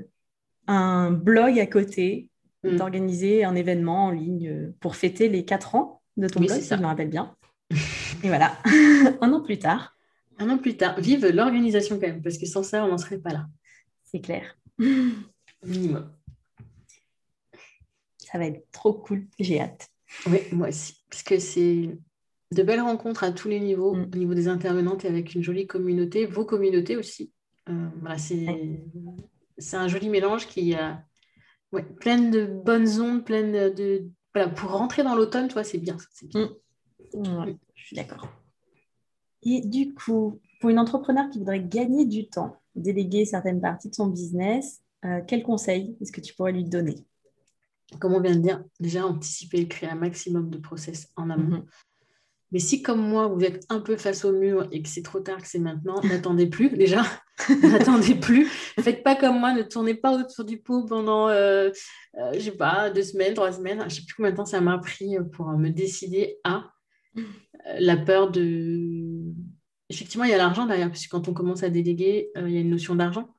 un 0.67 1.11
blog 1.11 1.57
à 1.59 1.65
côté, 1.65 2.29
mm. 2.65 2.75
d'organiser 2.75 3.45
un 3.45 3.55
événement 3.55 4.07
en 4.07 4.11
ligne 4.11 4.49
euh, 4.49 4.75
pour 4.81 4.97
fêter 4.97 5.29
les 5.29 5.45
quatre 5.45 5.75
ans 5.75 6.01
de 6.17 6.27
ton 6.27 6.41
blog, 6.41 6.59
si 6.59 6.67
je 6.67 6.75
me 6.75 6.85
rappelle 6.85 7.09
bien. 7.09 7.37
Et 8.23 8.27
voilà, 8.27 8.57
un 9.21 9.31
an 9.31 9.41
plus 9.41 9.59
tard. 9.59 9.95
Un 10.39 10.49
an 10.49 10.57
plus 10.57 10.75
tard. 10.75 10.99
Vive 10.99 11.25
l'organisation 11.27 11.95
quand 11.99 12.07
même, 12.07 12.21
parce 12.21 12.37
que 12.37 12.45
sans 12.45 12.63
ça, 12.63 12.83
on 12.83 12.89
n'en 12.89 12.97
serait 12.97 13.19
pas 13.19 13.31
là. 13.31 13.47
C'est 14.03 14.19
clair. 14.19 14.57
Minimum. 15.63 16.11
Ça 18.17 18.37
va 18.37 18.47
être 18.47 18.69
trop 18.71 18.93
cool. 18.93 19.25
J'ai 19.39 19.61
hâte. 19.61 19.90
Oui, 20.27 20.39
moi 20.51 20.69
aussi. 20.69 21.03
Parce 21.09 21.23
que 21.23 21.39
c'est 21.39 21.97
de 22.51 22.63
belles 22.63 22.81
rencontres 22.81 23.23
à 23.23 23.31
tous 23.31 23.47
les 23.47 23.59
niveaux, 23.59 23.95
mm. 23.95 24.09
au 24.13 24.17
niveau 24.17 24.33
des 24.33 24.47
intervenantes 24.47 25.05
et 25.05 25.07
avec 25.07 25.35
une 25.35 25.43
jolie 25.43 25.67
communauté, 25.67 26.25
vos 26.25 26.45
communautés 26.45 26.97
aussi. 26.97 27.31
Euh, 27.69 27.87
voilà, 28.01 28.17
c'est 28.17 29.77
un 29.77 29.87
joli 29.87 30.09
mélange 30.09 30.47
qui 30.47 30.73
a 30.73 31.03
ouais, 31.71 31.83
plein 31.83 32.17
de 32.19 32.45
bonnes 32.45 32.99
ondes, 32.99 33.25
plein 33.25 33.43
de. 33.43 34.09
Voilà, 34.33 34.49
pour 34.49 34.71
rentrer 34.71 35.03
dans 35.03 35.15
l'automne, 35.15 35.47
toi, 35.47 35.63
c'est 35.63 35.77
bien. 35.77 35.97
bien. 36.23 36.49
Mm. 37.13 37.57
je 37.75 37.85
suis 37.85 37.95
d'accord. 37.95 38.27
Et 39.43 39.61
du 39.61 39.93
coup, 39.93 40.39
pour 40.59 40.69
une 40.69 40.79
entrepreneur 40.79 41.29
qui 41.29 41.39
voudrait 41.39 41.63
gagner 41.63 42.05
du 42.05 42.29
temps, 42.29 42.57
déléguer 42.75 43.25
certaines 43.25 43.59
parties 43.59 43.89
de 43.89 43.95
son 43.95 44.07
business, 44.07 44.81
euh, 45.03 45.21
quel 45.27 45.43
conseil 45.43 45.97
est-ce 45.99 46.11
que 46.11 46.21
tu 46.21 46.33
pourrais 46.35 46.51
lui 46.51 46.63
donner? 46.63 46.95
Comme 47.99 48.13
on 48.13 48.21
vient 48.21 48.35
de 48.35 48.41
dire, 48.41 48.63
déjà 48.79 49.05
anticiper 49.05 49.59
et 49.59 49.67
créer 49.67 49.89
un 49.89 49.95
maximum 49.95 50.49
de 50.49 50.57
process 50.57 51.09
en 51.15 51.29
amont. 51.29 51.57
Mhm. 51.57 51.65
Mais 52.51 52.59
si, 52.59 52.81
comme 52.81 52.99
moi, 52.99 53.27
vous 53.27 53.41
êtes 53.43 53.65
un 53.69 53.79
peu 53.79 53.95
face 53.95 54.25
au 54.25 54.33
mur 54.33 54.67
et 54.71 54.81
que 54.81 54.89
c'est 54.89 55.03
trop 55.03 55.21
tard, 55.21 55.41
que 55.41 55.47
c'est 55.47 55.59
maintenant, 55.59 56.01
n'attendez 56.03 56.47
plus 56.47 56.69
déjà. 56.69 57.03
n'attendez 57.63 58.15
plus. 58.15 58.45
Faites 58.47 59.03
pas 59.03 59.15
comme 59.15 59.39
moi, 59.39 59.53
ne 59.53 59.63
tournez 59.63 59.95
pas 59.95 60.17
autour 60.17 60.45
du 60.45 60.57
pot 60.57 60.85
pendant, 60.85 61.29
euh, 61.29 61.69
euh, 62.19 62.33
je 62.33 62.39
sais 62.39 62.51
pas, 62.51 62.89
deux 62.89 63.03
semaines, 63.03 63.33
trois 63.33 63.53
semaines. 63.53 63.83
Je 63.87 63.95
sais 63.95 64.01
plus 64.05 64.15
combien 64.15 64.31
de 64.31 64.35
temps 64.35 64.45
ça 64.45 64.61
m'a 64.61 64.77
pris 64.79 65.15
pour 65.31 65.47
me 65.47 65.69
décider 65.69 66.39
à 66.43 66.69
euh, 67.17 67.21
la 67.79 67.97
peur 67.97 68.31
de. 68.31 69.33
Effectivement, 69.89 70.25
il 70.25 70.31
y 70.31 70.33
a 70.33 70.37
l'argent 70.37 70.65
derrière, 70.65 70.87
parce 70.89 71.05
que 71.05 71.09
quand 71.09 71.27
on 71.27 71.33
commence 71.33 71.63
à 71.63 71.69
déléguer, 71.69 72.29
il 72.35 72.49
y 72.49 72.57
a 72.57 72.61
une 72.61 72.69
notion 72.69 72.95
d'argent. 72.95 73.33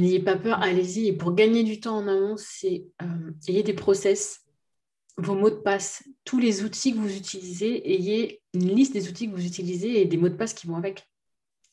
N'ayez 0.00 0.20
pas 0.20 0.36
peur, 0.36 0.62
allez-y. 0.62 1.08
Et 1.08 1.12
pour 1.12 1.34
gagner 1.34 1.62
du 1.64 1.80
temps 1.80 1.96
en 1.96 2.06
amont, 2.06 2.36
c'est 2.36 2.86
euh, 3.02 3.30
ayez 3.48 3.62
des 3.62 3.72
process, 3.72 4.42
vos 5.16 5.34
mots 5.34 5.50
de 5.50 5.56
passe, 5.56 6.04
tous 6.24 6.38
les 6.38 6.64
outils 6.64 6.92
que 6.92 6.98
vous 6.98 7.16
utilisez, 7.16 7.90
ayez 7.90 8.42
une 8.52 8.68
liste 8.74 8.92
des 8.92 9.08
outils 9.08 9.30
que 9.30 9.34
vous 9.34 9.46
utilisez 9.46 10.02
et 10.02 10.04
des 10.04 10.18
mots 10.18 10.28
de 10.28 10.34
passe 10.34 10.52
qui 10.52 10.66
vont 10.66 10.76
avec. 10.76 11.08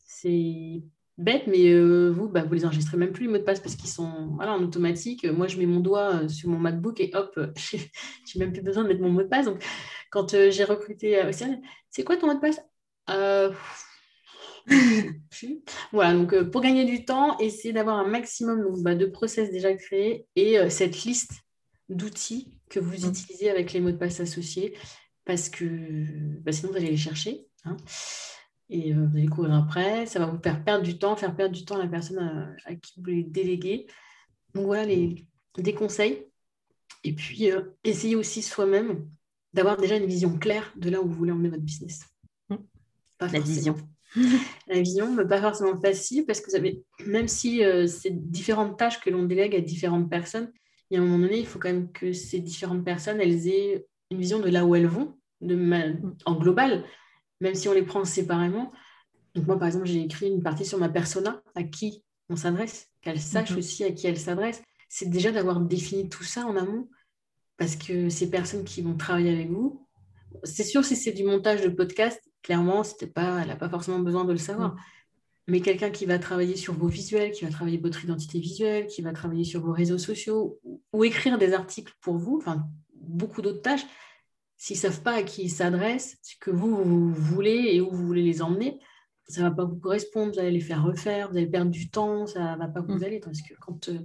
C'est 0.06 0.84
bête, 1.18 1.48
mais 1.48 1.70
euh, 1.74 2.12
vous, 2.12 2.30
bah, 2.30 2.44
vous 2.44 2.54
les 2.54 2.66
enregistrez 2.66 2.96
même 2.98 3.12
plus 3.12 3.26
les 3.26 3.32
mots 3.32 3.38
de 3.38 3.44
passe 3.44 3.60
parce 3.60 3.76
qu'ils 3.76 3.90
sont 3.90 4.30
voilà, 4.36 4.54
en 4.54 4.64
automatique. 4.64 5.26
Moi, 5.26 5.48
je 5.48 5.58
mets 5.58 5.66
mon 5.66 5.82
doigt 5.82 6.24
euh, 6.24 6.30
sur 6.30 6.50
mon 6.50 6.60
MacBook 6.60 7.02
et 7.02 7.12
hop, 7.14 7.38
j'ai 7.66 8.40
même 8.40 8.54
plus 8.54 8.62
besoin 8.62 8.84
de 8.84 8.88
mettre 8.88 9.02
mon 9.02 9.12
mot 9.12 9.24
de 9.24 9.28
passe. 9.28 9.46
Donc, 9.46 9.64
quand 10.12 10.32
j'ai 10.32 10.64
recruté, 10.64 11.22
c'est 11.90 12.04
quoi 12.04 12.16
ton 12.16 12.28
mot 12.28 12.36
de 12.36 12.40
passe? 12.40 12.62
voilà, 15.92 16.14
donc 16.14 16.34
euh, 16.34 16.50
pour 16.50 16.62
gagner 16.62 16.86
du 16.86 17.06
temps, 17.06 17.38
essayez 17.40 17.74
d'avoir 17.74 17.98
un 17.98 18.08
maximum 18.08 18.82
bah, 18.82 18.96
de 18.96 19.06
process 19.06 19.52
déjà 19.52 19.74
créés 19.74 20.28
et 20.36 20.60
euh, 20.60 20.70
cette 20.70 21.04
liste 21.04 21.34
d'outils 21.90 22.54
que 22.70 22.80
vous 22.80 23.06
mm. 23.06 23.10
utilisez 23.10 23.50
avec 23.50 23.74
les 23.74 23.80
mots 23.80 23.92
de 23.92 23.98
passe 23.98 24.20
associés 24.20 24.78
parce 25.26 25.50
que 25.50 25.66
bah, 26.42 26.52
sinon 26.52 26.72
vous 26.72 26.78
allez 26.78 26.92
les 26.92 26.98
chercher 26.98 27.46
hein, 27.66 27.78
et 28.70 28.94
euh, 28.94 29.06
vous 29.06 29.18
allez 29.18 29.28
courir 29.28 29.54
après. 29.54 30.06
Ça 30.06 30.20
va 30.20 30.26
vous 30.28 30.42
faire 30.42 30.64
perdre 30.64 30.84
du 30.84 30.98
temps, 30.98 31.16
faire 31.16 31.36
perdre 31.36 31.56
du 31.56 31.66
temps 31.66 31.76
à 31.76 31.84
la 31.84 31.88
personne 31.88 32.56
à, 32.66 32.76
qui 32.76 32.94
vous 32.98 33.04
voulez 33.04 33.24
déléguer. 33.24 33.88
Donc 34.54 34.66
voilà 34.66 34.86
les, 34.86 35.26
des 35.58 35.74
conseils. 35.74 36.26
Et 37.04 37.14
puis 37.14 37.50
essayez 37.84 38.16
aussi 38.16 38.42
soi-même 38.42 39.10
d'avoir 39.54 39.78
déjà 39.78 39.98
une 39.98 40.06
vision 40.06 40.38
claire 40.38 40.74
de 40.78 40.90
là 40.90 41.02
où 41.02 41.08
vous 41.08 41.14
voulez 41.14 41.32
emmener 41.32 41.50
votre 41.50 41.62
business. 41.62 42.06
Mm. 42.50 42.56
la 43.20 43.28
vision. 43.40 43.40
la 43.40 43.40
vision, 43.40 43.93
mais 44.68 44.84
pas 45.28 45.42
forcément 45.42 45.80
facile 45.80 46.26
parce 46.26 46.42
que 46.42 46.52
même 47.06 47.28
si 47.28 47.64
euh, 47.64 47.88
c'est 47.88 48.12
différentes 48.12 48.78
tâches 48.78 49.00
que 49.00 49.10
l'on 49.10 49.24
délègue 49.24 49.56
à 49.56 49.62
différentes 49.62 50.10
personnes, 50.10 50.52
il 50.90 50.96
y 50.96 50.98
a 50.98 51.02
un 51.02 51.06
moment 51.06 51.20
donné, 51.20 51.40
il 51.40 51.48
faut 51.48 51.60
quand 51.60 51.70
même 51.70 51.92
que 51.92 52.14
ces 52.14 52.40
différentes 52.40 52.86
personnes, 52.86 53.20
elles 53.20 53.48
aient 53.48 53.86
une 54.12 54.20
vision 54.20 54.40
de 54.40 54.50
là 54.50 54.66
où 54.66 54.76
elles 54.76 54.88
vont, 54.88 55.18
de 55.42 55.58
en 56.26 56.36
global, 56.36 56.84
même 57.42 57.56
si 57.56 57.68
on 57.68 57.74
les 57.74 57.84
prend 57.84 58.06
séparément. 58.06 58.72
Donc 59.34 59.48
moi, 59.48 59.58
par 59.58 59.68
exemple, 59.68 59.88
j'ai 59.88 60.02
écrit 60.02 60.28
une 60.28 60.44
partie 60.44 60.66
sur 60.66 60.78
ma 60.78 60.90
persona, 60.90 61.42
à 61.56 61.64
qui 61.64 62.04
on 62.30 62.36
s'adresse, 62.36 62.90
qu'elle 63.02 63.20
sache 63.20 63.52
mhm. 63.52 63.58
aussi 63.58 63.84
à 63.84 63.92
qui 63.92 64.08
elle 64.08 64.20
s'adresse. 64.20 64.62
C'est 64.90 65.10
déjà 65.10 65.32
d'avoir 65.32 65.60
défini 65.60 66.10
tout 66.10 66.24
ça 66.24 66.46
en 66.46 66.56
amont, 66.56 66.88
parce 67.58 67.76
que 67.76 68.10
ces 68.10 68.30
personnes 68.30 68.64
qui 68.64 68.82
vont 68.82 68.96
travailler 68.96 69.34
avec 69.34 69.50
vous, 69.50 69.88
c'est 70.44 70.64
sûr 70.64 70.86
si 70.86 70.96
c'est 70.96 71.12
du 71.12 71.24
montage 71.24 71.62
de 71.62 71.70
podcast, 71.70 72.22
clairement, 72.44 72.84
pas, 73.16 73.42
elle 73.42 73.48
n'a 73.48 73.56
pas 73.56 73.70
forcément 73.70 74.00
besoin 74.00 74.26
de 74.26 74.32
le 74.32 74.38
savoir. 74.38 74.76
Mm. 74.76 74.80
Mais 75.48 75.60
quelqu'un 75.60 75.90
qui 75.90 76.06
va 76.06 76.20
travailler 76.20 76.56
sur 76.56 76.74
vos 76.74 76.88
visuels, 76.88 77.32
qui 77.32 77.44
va 77.44 77.52
travailler 77.52 77.78
votre 77.78 78.04
identité 78.04 78.40
visuelle, 78.40 78.88
qui 78.88 79.02
va 79.02 79.12
travailler 79.12 79.44
sur 79.44 79.62
vos 79.62 79.74
réseaux 79.74 79.98
sociaux 79.98 80.60
ou, 80.94 81.04
écrire 81.04 81.38
des 81.38 81.54
articles 81.54 81.94
pour 82.00 82.18
vous, 82.18 82.38
enfin 82.38 82.66
beaucoup 82.96 83.42
d'autres 83.42 83.62
tâches, 83.62 83.86
s'ils 84.56 84.78
ne 84.78 84.82
savent 84.82 85.02
pas 85.02 85.16
à 85.16 85.24
qui 85.24 85.44
ils 85.44 85.50
s'adressent, 85.50 86.18
ce 86.22 86.36
que 86.40 86.52
vous, 86.52 86.76
vous, 86.76 87.14
voulez 87.14 87.72
et 87.74 87.82
où 87.82 87.92
vous 87.92 88.06
voulez 88.06 88.22
les 88.22 88.42
emmener, 88.42 88.80
ça 89.28 89.42
ne 89.42 89.50
va 89.50 89.56
pas 89.56 89.66
vous 89.66 89.76
correspondre, 89.76 90.34
vous 90.34 90.40
allez 90.40 90.52
les 90.52 90.62
faire 90.62 90.84
refaire, 90.84 91.30
vous 91.30 91.38
allez 91.38 91.48
perdre 91.48 91.72
du 91.72 91.90
temps, 91.90 92.26
ça 92.26 92.54
ne 92.54 92.60
va 92.60 92.68
pas 92.68 92.82
vous 92.82 93.00
mm. 93.00 93.04
aller. 93.04 93.20
Parce 93.20 93.42
que 93.42 93.54
quand 93.60 93.90
euh, 93.90 94.00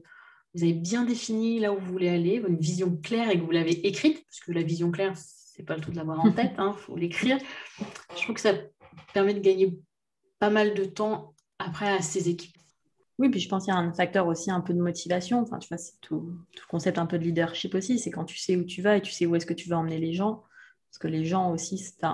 vous 0.54 0.64
avez 0.64 0.72
bien 0.72 1.04
défini 1.04 1.60
là 1.60 1.72
où 1.72 1.78
vous 1.78 1.92
voulez 1.92 2.08
aller, 2.08 2.42
une 2.46 2.58
vision 2.58 2.96
claire 2.96 3.30
et 3.30 3.38
que 3.38 3.44
vous 3.44 3.50
l'avez 3.52 3.86
écrite, 3.86 4.24
parce 4.24 4.40
que 4.40 4.50
la 4.50 4.62
vision 4.62 4.90
claire, 4.90 5.14
c'est 5.58 5.64
pas 5.64 5.74
le 5.74 5.80
tout 5.80 5.90
de 5.90 5.96
l'avoir 5.96 6.24
en 6.24 6.30
tête, 6.30 6.52
il 6.54 6.60
hein, 6.60 6.72
faut 6.78 6.96
l'écrire. 6.96 7.36
Je 8.16 8.22
trouve 8.22 8.36
que 8.36 8.40
ça 8.40 8.54
permet 9.12 9.34
de 9.34 9.40
gagner 9.40 9.76
pas 10.38 10.50
mal 10.50 10.72
de 10.72 10.84
temps 10.84 11.34
après 11.58 11.88
à 11.88 12.00
ces 12.00 12.28
équipes. 12.28 12.56
Oui, 13.18 13.28
puis 13.28 13.40
je 13.40 13.48
pense 13.48 13.64
qu'il 13.64 13.74
y 13.74 13.76
a 13.76 13.80
un 13.80 13.92
facteur 13.92 14.28
aussi 14.28 14.52
un 14.52 14.60
peu 14.60 14.72
de 14.72 14.80
motivation. 14.80 15.40
Enfin, 15.40 15.58
tu 15.58 15.66
vois, 15.66 15.78
c'est 15.78 16.00
tout, 16.00 16.38
le 16.54 16.66
concept 16.68 16.96
un 16.96 17.06
peu 17.06 17.18
de 17.18 17.24
leadership 17.24 17.74
aussi. 17.74 17.98
C'est 17.98 18.12
quand 18.12 18.24
tu 18.24 18.38
sais 18.38 18.54
où 18.54 18.62
tu 18.62 18.82
vas 18.82 18.98
et 18.98 19.02
tu 19.02 19.10
sais 19.10 19.26
où 19.26 19.34
est-ce 19.34 19.46
que 19.46 19.54
tu 19.54 19.68
vas 19.68 19.78
emmener 19.78 19.98
les 19.98 20.12
gens. 20.12 20.44
Parce 20.88 20.98
que 21.00 21.08
les 21.08 21.24
gens 21.24 21.50
aussi, 21.50 21.78
c'est 21.78 22.04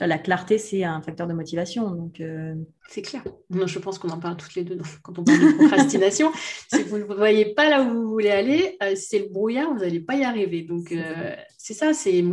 la 0.00 0.18
clarté, 0.18 0.58
c'est 0.58 0.84
un 0.84 1.02
facteur 1.02 1.26
de 1.26 1.32
motivation. 1.32 1.90
Donc, 1.90 2.20
euh, 2.20 2.54
C'est 2.88 3.02
clair. 3.02 3.24
je 3.50 3.78
pense 3.78 3.98
qu'on 3.98 4.10
en 4.10 4.20
parle 4.20 4.36
toutes 4.36 4.54
les 4.54 4.64
deux 4.64 4.78
quand 5.02 5.18
on 5.18 5.24
parle 5.24 5.40
de 5.40 5.56
procrastination. 5.58 6.30
si 6.72 6.82
vous 6.84 6.98
ne 6.98 7.04
voyez 7.04 7.54
pas 7.54 7.68
là 7.68 7.82
où 7.82 7.92
vous 7.92 8.10
voulez 8.10 8.30
aller, 8.30 8.76
euh, 8.82 8.94
c'est 8.94 9.18
le 9.18 9.28
brouillard, 9.28 9.72
vous 9.72 9.80
n'allez 9.80 10.00
pas 10.00 10.16
y 10.16 10.24
arriver. 10.24 10.62
Donc, 10.62 10.92
euh, 10.92 11.34
c'est 11.56 11.74
ça, 11.74 11.92
c'est 11.92 12.24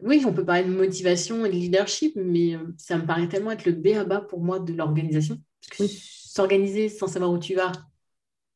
oui, 0.00 0.22
on 0.26 0.34
peut 0.34 0.44
parler 0.44 0.64
de 0.64 0.74
motivation 0.74 1.46
et 1.46 1.48
de 1.48 1.54
leadership, 1.54 2.14
mais 2.16 2.56
ça 2.76 2.98
me 2.98 3.06
paraît 3.06 3.28
tellement 3.28 3.52
être 3.52 3.64
le 3.64 3.72
B 3.72 3.88
à 3.96 4.04
bas 4.04 4.20
pour 4.20 4.42
moi 4.42 4.58
de 4.58 4.72
l'organisation. 4.74 5.40
Parce 5.60 5.78
que 5.78 5.96
s'organiser 5.96 6.88
sans 6.88 7.06
savoir 7.06 7.30
où 7.30 7.38
tu 7.38 7.54
vas, 7.54 7.72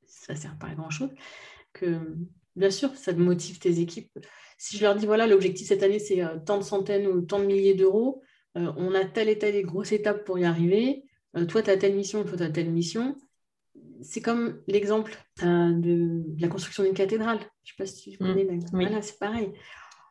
ça 0.05 0.35
ne 0.35 0.39
sert 0.39 0.59
pas 0.59 0.67
à 0.67 0.75
grand-chose. 0.75 1.11
Que 1.73 2.01
bien 2.59 2.71
sûr, 2.71 2.95
ça 2.97 3.15
te 3.15 3.19
motive 3.19 3.59
tes 3.59 3.81
équipes 3.81 4.11
si 4.59 4.77
je 4.77 4.83
leur 4.83 4.97
dis, 4.97 5.07
voilà, 5.07 5.27
l'objectif 5.27 5.69
cette 5.69 5.85
année, 5.85 6.01
c'est 6.01 6.23
euh, 6.23 6.37
tant 6.45 6.59
de 6.59 6.65
centaines 6.65 7.07
ou 7.07 7.23
tant 7.23 7.39
de 7.39 7.47
milliers 7.47 7.75
d'euros, 7.75 8.23
euh, 8.57 8.73
on 8.77 8.93
a 8.95 9.05
telle 9.05 9.29
et 9.29 9.39
telle 9.39 9.65
grosse 9.65 9.93
étape 9.93 10.25
pour 10.25 10.39
y 10.39 10.45
arriver, 10.45 11.05
euh, 11.37 11.47
toi, 11.47 11.63
tu 11.63 11.71
as 11.71 11.77
telle 11.77 11.95
mission, 11.95 12.25
toi, 12.25 12.37
tu 12.37 12.43
as 12.43 12.51
telle 12.51 12.71
mission. 12.71 13.17
C'est 14.03 14.21
comme 14.21 14.61
l'exemple 14.67 15.17
de, 15.41 16.23
la 16.39 16.49
construction 16.49 16.85
d'une 16.85 16.95
cathédrale. 16.95 17.39
Je 17.65 17.73
ne 17.73 17.77
sais 17.77 17.77
pas 17.79 17.87
si 17.87 18.11
tu 18.13 18.19
connais. 18.19 18.45
Mmh, 18.45 18.61
voilà, 18.73 19.03
c'est 19.03 19.19
pareil. 19.19 19.53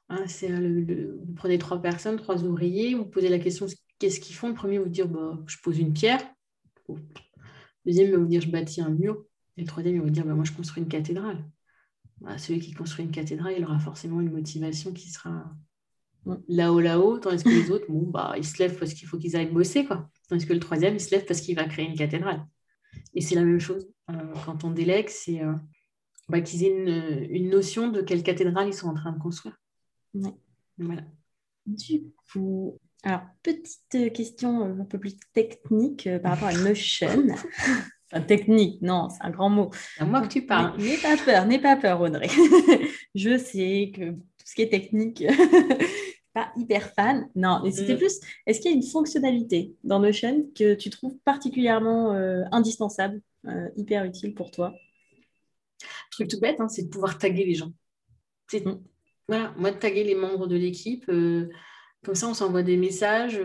Hein, 0.10 0.26
vous 0.26 1.34
prenez 1.36 1.58
trois 1.58 1.82
personnes, 1.82 2.18
trois 2.18 2.44
ouvriers, 2.44 2.96
vous 2.96 3.06
posez 3.06 3.30
la 3.30 3.40
question 3.40 3.66
qu'est-ce 4.00 4.20
qu'ils 4.20 4.36
font? 4.36 4.50
Le 4.50 4.54
premier, 4.54 4.78
vous 4.78 4.90
dire 4.90 5.08
bah, 5.08 5.40
je 5.48 5.58
pose 5.64 5.80
une 5.80 5.94
pierre. 5.94 6.22
Le 6.90 6.98
deuxième, 7.86 8.14
vous 8.16 8.26
dire 8.26 8.42
je 8.42 8.50
bâtis 8.50 8.82
un 8.82 8.90
mur. 8.90 9.24
Et 9.56 9.62
le 9.62 9.68
troisième, 9.68 9.96
il 9.96 10.00
va 10.00 10.06
vous 10.06 10.12
dire 10.12 10.26
bah, 10.26 10.34
moi, 10.34 10.44
je 10.44 10.52
construis 10.52 10.84
une 10.84 10.90
cathédrale. 10.90 11.46
Bah, 12.22 12.38
celui 12.38 12.60
qui 12.60 12.74
construit 12.74 13.06
une 13.06 13.12
cathédrale, 13.12 13.54
il 13.58 13.64
aura 13.64 13.80
forcément 13.80 14.22
une 14.22 14.32
motivation 14.32 14.92
qui 14.92 15.10
sera 15.10 15.46
là-haut, 16.48 16.80
là-haut, 16.80 17.20
tandis 17.20 17.44
que 17.44 17.50
les 17.50 17.72
autres, 17.72 17.86
bon, 17.90 18.10
bah, 18.10 18.34
ils 18.38 18.46
se 18.46 18.58
lèvent 18.60 18.78
parce 18.78 18.94
qu'il 18.94 19.08
faut 19.08 19.18
qu'ils 19.18 19.36
aillent 19.36 19.52
bosser, 19.52 19.86
quoi. 19.86 20.10
Tandis 20.30 20.46
que 20.46 20.54
le 20.54 20.60
troisième, 20.60 20.96
il 20.96 21.00
se 21.00 21.12
lève 21.12 21.26
parce 21.26 21.42
qu'il 21.42 21.56
va 21.56 21.66
créer 21.66 21.88
une 21.88 21.96
cathédrale. 21.96 22.46
Et 23.14 23.22
c'est 23.22 23.36
la 23.36 23.44
même 23.44 23.60
chose. 23.60 23.88
Euh, 24.10 24.34
quand 24.46 24.64
on 24.64 24.72
délègue, 24.72 25.10
c'est 25.10 25.42
euh, 25.42 25.54
bah, 26.30 26.42
qu'ils 26.42 26.64
aient 26.64 27.30
une, 27.30 27.50
notion 27.50 27.90
de 27.90 28.02
quelle 28.02 28.24
cathédrale 28.24 28.68
ils 28.68 28.74
sont 28.74 28.90
en 28.90 28.94
train 28.94 29.12
de 29.12 29.20
construire. 29.20 29.60
Voilà. 30.78 31.04
Du 31.66 32.04
coup, 32.32 32.78
alors, 33.04 33.22
petite 33.44 34.14
question 34.14 34.64
un 34.64 34.86
peu 34.86 35.00
plus 35.00 35.18
technique 35.34 36.08
euh, 36.08 36.20
par 36.20 36.34
rapport 36.34 36.50
à 36.50 36.54
Notion. 36.54 37.28
Enfin, 38.12 38.24
technique, 38.24 38.82
non, 38.82 39.10
c'est 39.10 39.24
un 39.26 39.32
grand 39.32 39.50
mot. 39.50 39.70
C'est 39.98 40.06
moi 40.06 40.22
que 40.22 40.28
tu 40.28 40.46
parles. 40.46 40.78
N'aie 40.80 40.98
pas 40.98 41.18
peur, 41.18 41.46
n'aie 41.46 41.60
pas 41.60 41.76
peur, 41.76 42.00
Audrey. 42.00 42.30
je 43.16 43.38
sais 43.38 43.92
que 43.94 44.12
tout 44.12 44.46
ce 44.46 44.56
qui 44.56 44.62
est 44.62 44.70
technique, 44.70 45.24
pas 46.34 46.52
hyper 46.56 46.94
fan. 46.94 47.30
Non, 47.36 47.60
mais 47.64 47.72
c'était 47.72 47.96
mm. 47.96 47.98
plus, 47.98 48.20
est-ce 48.46 48.62
qu'il 48.62 48.72
y 48.72 48.74
a 48.74 48.78
une 48.78 48.84
fonctionnalité 48.84 49.76
dans 49.84 50.00
Notion 50.00 50.48
que 50.56 50.74
tu 50.76 50.90
trouves 50.90 51.18
particulièrement 51.26 52.14
euh, 52.14 52.44
indispensable, 52.52 53.22
euh, 53.46 53.68
hyper 53.76 54.06
utile 54.06 54.34
pour 54.34 54.52
toi? 54.52 54.74
Truc 56.12 56.30
tout 56.30 56.40
bête, 56.40 56.62
hein, 56.62 56.70
c'est 56.70 56.84
de 56.84 56.90
pouvoir 56.90 57.18
taguer 57.18 57.44
les 57.44 57.56
gens. 57.56 57.74
Mm. 58.54 58.72
Voilà, 59.28 59.54
moi 59.58 59.72
de 59.72 59.78
taguer 59.78 60.06
les 60.06 60.16
membres 60.16 60.48
de 60.48 60.56
l'équipe, 60.56 61.04
euh, 61.10 61.50
comme 62.06 62.16
ça 62.16 62.30
on 62.30 62.34
s'envoie 62.34 62.64
des 62.64 62.78
messages 62.78 63.42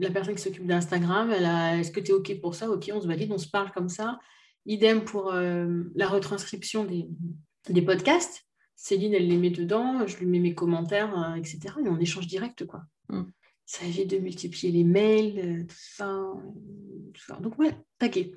la 0.00 0.10
personne 0.10 0.34
qui 0.34 0.42
s'occupe 0.42 0.66
d'Instagram, 0.66 1.30
elle 1.30 1.44
a 1.44 1.78
est-ce 1.78 1.90
que 1.90 2.00
tu 2.00 2.10
es 2.10 2.14
OK 2.14 2.40
pour 2.40 2.54
ça? 2.54 2.70
Ok, 2.70 2.90
on 2.92 3.00
se 3.00 3.06
valide, 3.06 3.32
on 3.32 3.38
se 3.38 3.48
parle 3.48 3.70
comme 3.72 3.88
ça. 3.88 4.18
Idem 4.66 5.04
pour 5.04 5.32
euh, 5.32 5.84
la 5.94 6.08
retranscription 6.08 6.84
des, 6.84 7.08
des, 7.68 7.82
podcasts. 7.82 8.44
Céline, 8.76 9.14
elle 9.14 9.28
les 9.28 9.36
met 9.36 9.50
dedans, 9.50 10.06
je 10.06 10.16
lui 10.18 10.26
mets 10.26 10.40
mes 10.40 10.54
commentaires, 10.54 11.16
euh, 11.18 11.34
etc. 11.36 11.74
Et 11.84 11.88
on 11.88 11.98
échange 11.98 12.26
direct, 12.26 12.66
quoi. 12.66 12.82
Mm. 13.08 13.22
Ça 13.64 13.84
évite 13.84 14.10
de 14.10 14.18
multiplier 14.18 14.72
les 14.72 14.84
mails, 14.84 15.38
euh, 15.38 15.64
tout 15.64 17.22
ça, 17.24 17.36
Donc, 17.40 17.58
ouais, 17.58 17.76
taquet. 17.98 18.32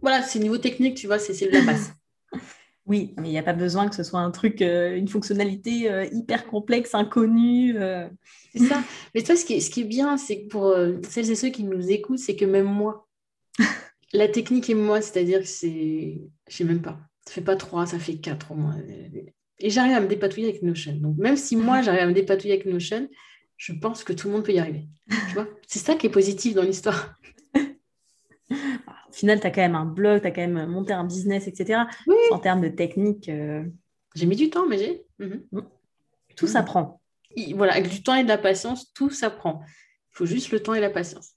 Voilà, 0.00 0.22
c'est 0.22 0.38
niveau 0.38 0.58
technique, 0.58 0.96
tu 0.96 1.06
vois, 1.06 1.18
c'est 1.18 1.44
le 1.46 1.52
la 1.52 1.62
base. 1.66 1.92
Oui, 2.90 3.14
mais 3.18 3.28
il 3.28 3.30
n'y 3.30 3.38
a 3.38 3.44
pas 3.44 3.52
besoin 3.52 3.88
que 3.88 3.94
ce 3.94 4.02
soit 4.02 4.18
un 4.18 4.32
truc, 4.32 4.60
euh, 4.62 4.96
une 4.96 5.06
fonctionnalité 5.06 5.88
euh, 5.88 6.06
hyper 6.10 6.44
complexe, 6.48 6.92
inconnue. 6.92 7.78
Euh. 7.78 8.08
C'est 8.52 8.66
ça. 8.66 8.82
Mais 9.14 9.22
toi, 9.22 9.36
ce 9.36 9.44
qui 9.44 9.54
est, 9.54 9.60
ce 9.60 9.70
qui 9.70 9.82
est 9.82 9.84
bien, 9.84 10.16
c'est 10.16 10.42
que 10.42 10.48
pour 10.48 10.74
celles 11.08 11.30
et 11.30 11.36
ceux 11.36 11.50
qui 11.50 11.62
nous 11.62 11.88
écoutent, 11.88 12.18
c'est 12.18 12.34
que 12.34 12.44
même 12.44 12.66
moi, 12.66 13.06
la 14.12 14.26
technique 14.26 14.68
et 14.70 14.74
moi, 14.74 15.00
c'est-à-dire 15.00 15.38
que 15.38 15.46
c'est. 15.46 16.20
Je 16.48 16.56
sais 16.56 16.64
même 16.64 16.82
pas. 16.82 16.98
Ça 17.28 17.34
fait 17.34 17.42
pas 17.42 17.54
trois, 17.54 17.86
ça 17.86 18.00
fait 18.00 18.16
quatre 18.16 18.50
au 18.50 18.56
moins. 18.56 18.76
Et 19.60 19.70
j'arrive 19.70 19.92
à 19.92 20.00
me 20.00 20.08
dépatouiller 20.08 20.48
avec 20.48 20.62
Notion. 20.64 20.96
Donc, 20.96 21.16
même 21.16 21.36
si 21.36 21.54
moi, 21.54 21.82
j'arrive 21.82 22.00
à 22.00 22.06
me 22.08 22.12
dépatouiller 22.12 22.54
avec 22.54 22.66
Notion, 22.66 23.08
je 23.56 23.72
pense 23.72 24.02
que 24.02 24.12
tout 24.12 24.26
le 24.26 24.34
monde 24.34 24.44
peut 24.44 24.52
y 24.52 24.58
arriver. 24.58 24.88
Tu 25.08 25.34
vois? 25.34 25.46
C'est 25.68 25.78
ça 25.78 25.94
qui 25.94 26.08
est 26.08 26.10
positif 26.10 26.54
dans 26.54 26.64
l'histoire 26.64 27.14
final, 29.20 29.40
tu 29.40 29.46
as 29.46 29.50
quand 29.50 29.60
même 29.60 29.74
un 29.74 29.84
blog, 29.84 30.22
tu 30.22 30.26
as 30.26 30.30
quand 30.30 30.46
même 30.46 30.66
monté 30.66 30.92
un 30.92 31.04
business, 31.04 31.46
etc. 31.46 31.82
En 32.30 32.38
termes 32.38 32.60
de 32.60 32.68
technique. 32.68 33.28
Euh, 33.28 33.64
j'ai 34.14 34.26
mis 34.26 34.36
du 34.36 34.50
temps, 34.50 34.66
mais 34.66 34.78
j'ai. 34.78 35.04
Mhm. 35.18 35.44
Mm. 35.52 35.60
Tout 36.36 36.46
mhm. 36.46 36.52
s'apprend. 36.52 37.00
Voilà, 37.54 37.74
avec 37.74 37.88
du 37.88 38.02
temps 38.02 38.16
et 38.16 38.24
de 38.24 38.28
la 38.28 38.38
patience, 38.38 38.92
tout 38.92 39.10
s'apprend. 39.10 39.62
Il 39.64 40.16
faut 40.16 40.26
juste 40.26 40.50
le 40.50 40.60
temps 40.60 40.74
et 40.74 40.80
la 40.80 40.90
patience. 40.90 41.34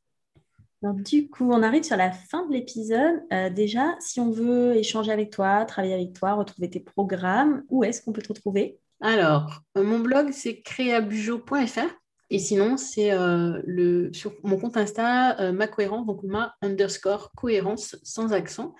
du 0.81 1.29
coup, 1.29 1.51
on 1.51 1.61
arrive 1.61 1.83
sur 1.83 1.97
la 1.97 2.11
fin 2.11 2.47
de 2.47 2.53
l'épisode. 2.53 3.21
Euh, 3.31 3.49
déjà, 3.51 3.95
si 3.99 4.19
on 4.19 4.31
veut 4.31 4.75
échanger 4.75 5.11
avec 5.11 5.29
toi, 5.29 5.65
travailler 5.65 5.93
avec 5.93 6.13
toi, 6.13 6.33
retrouver 6.33 6.69
tes 6.69 6.79
programmes, 6.79 7.63
où 7.69 7.83
est-ce 7.83 8.01
qu'on 8.01 8.11
peut 8.11 8.23
te 8.23 8.29
retrouver? 8.29 8.79
Alors, 9.01 9.61
euh, 9.77 9.83
mon 9.83 9.99
blog, 9.99 10.31
c'est 10.31 10.61
créabujo.fr. 10.61 12.02
Et 12.33 12.39
sinon, 12.39 12.77
c'est 12.77 13.11
euh, 13.11 14.11
sur 14.11 14.33
mon 14.41 14.57
compte 14.57 14.75
Insta, 14.75 15.39
euh, 15.39 15.51
ma 15.51 15.67
cohérence, 15.67 16.07
donc 16.07 16.23
ma 16.23 16.55
underscore 16.63 17.31
cohérence 17.33 17.95
sans 18.01 18.33
accent. 18.33 18.73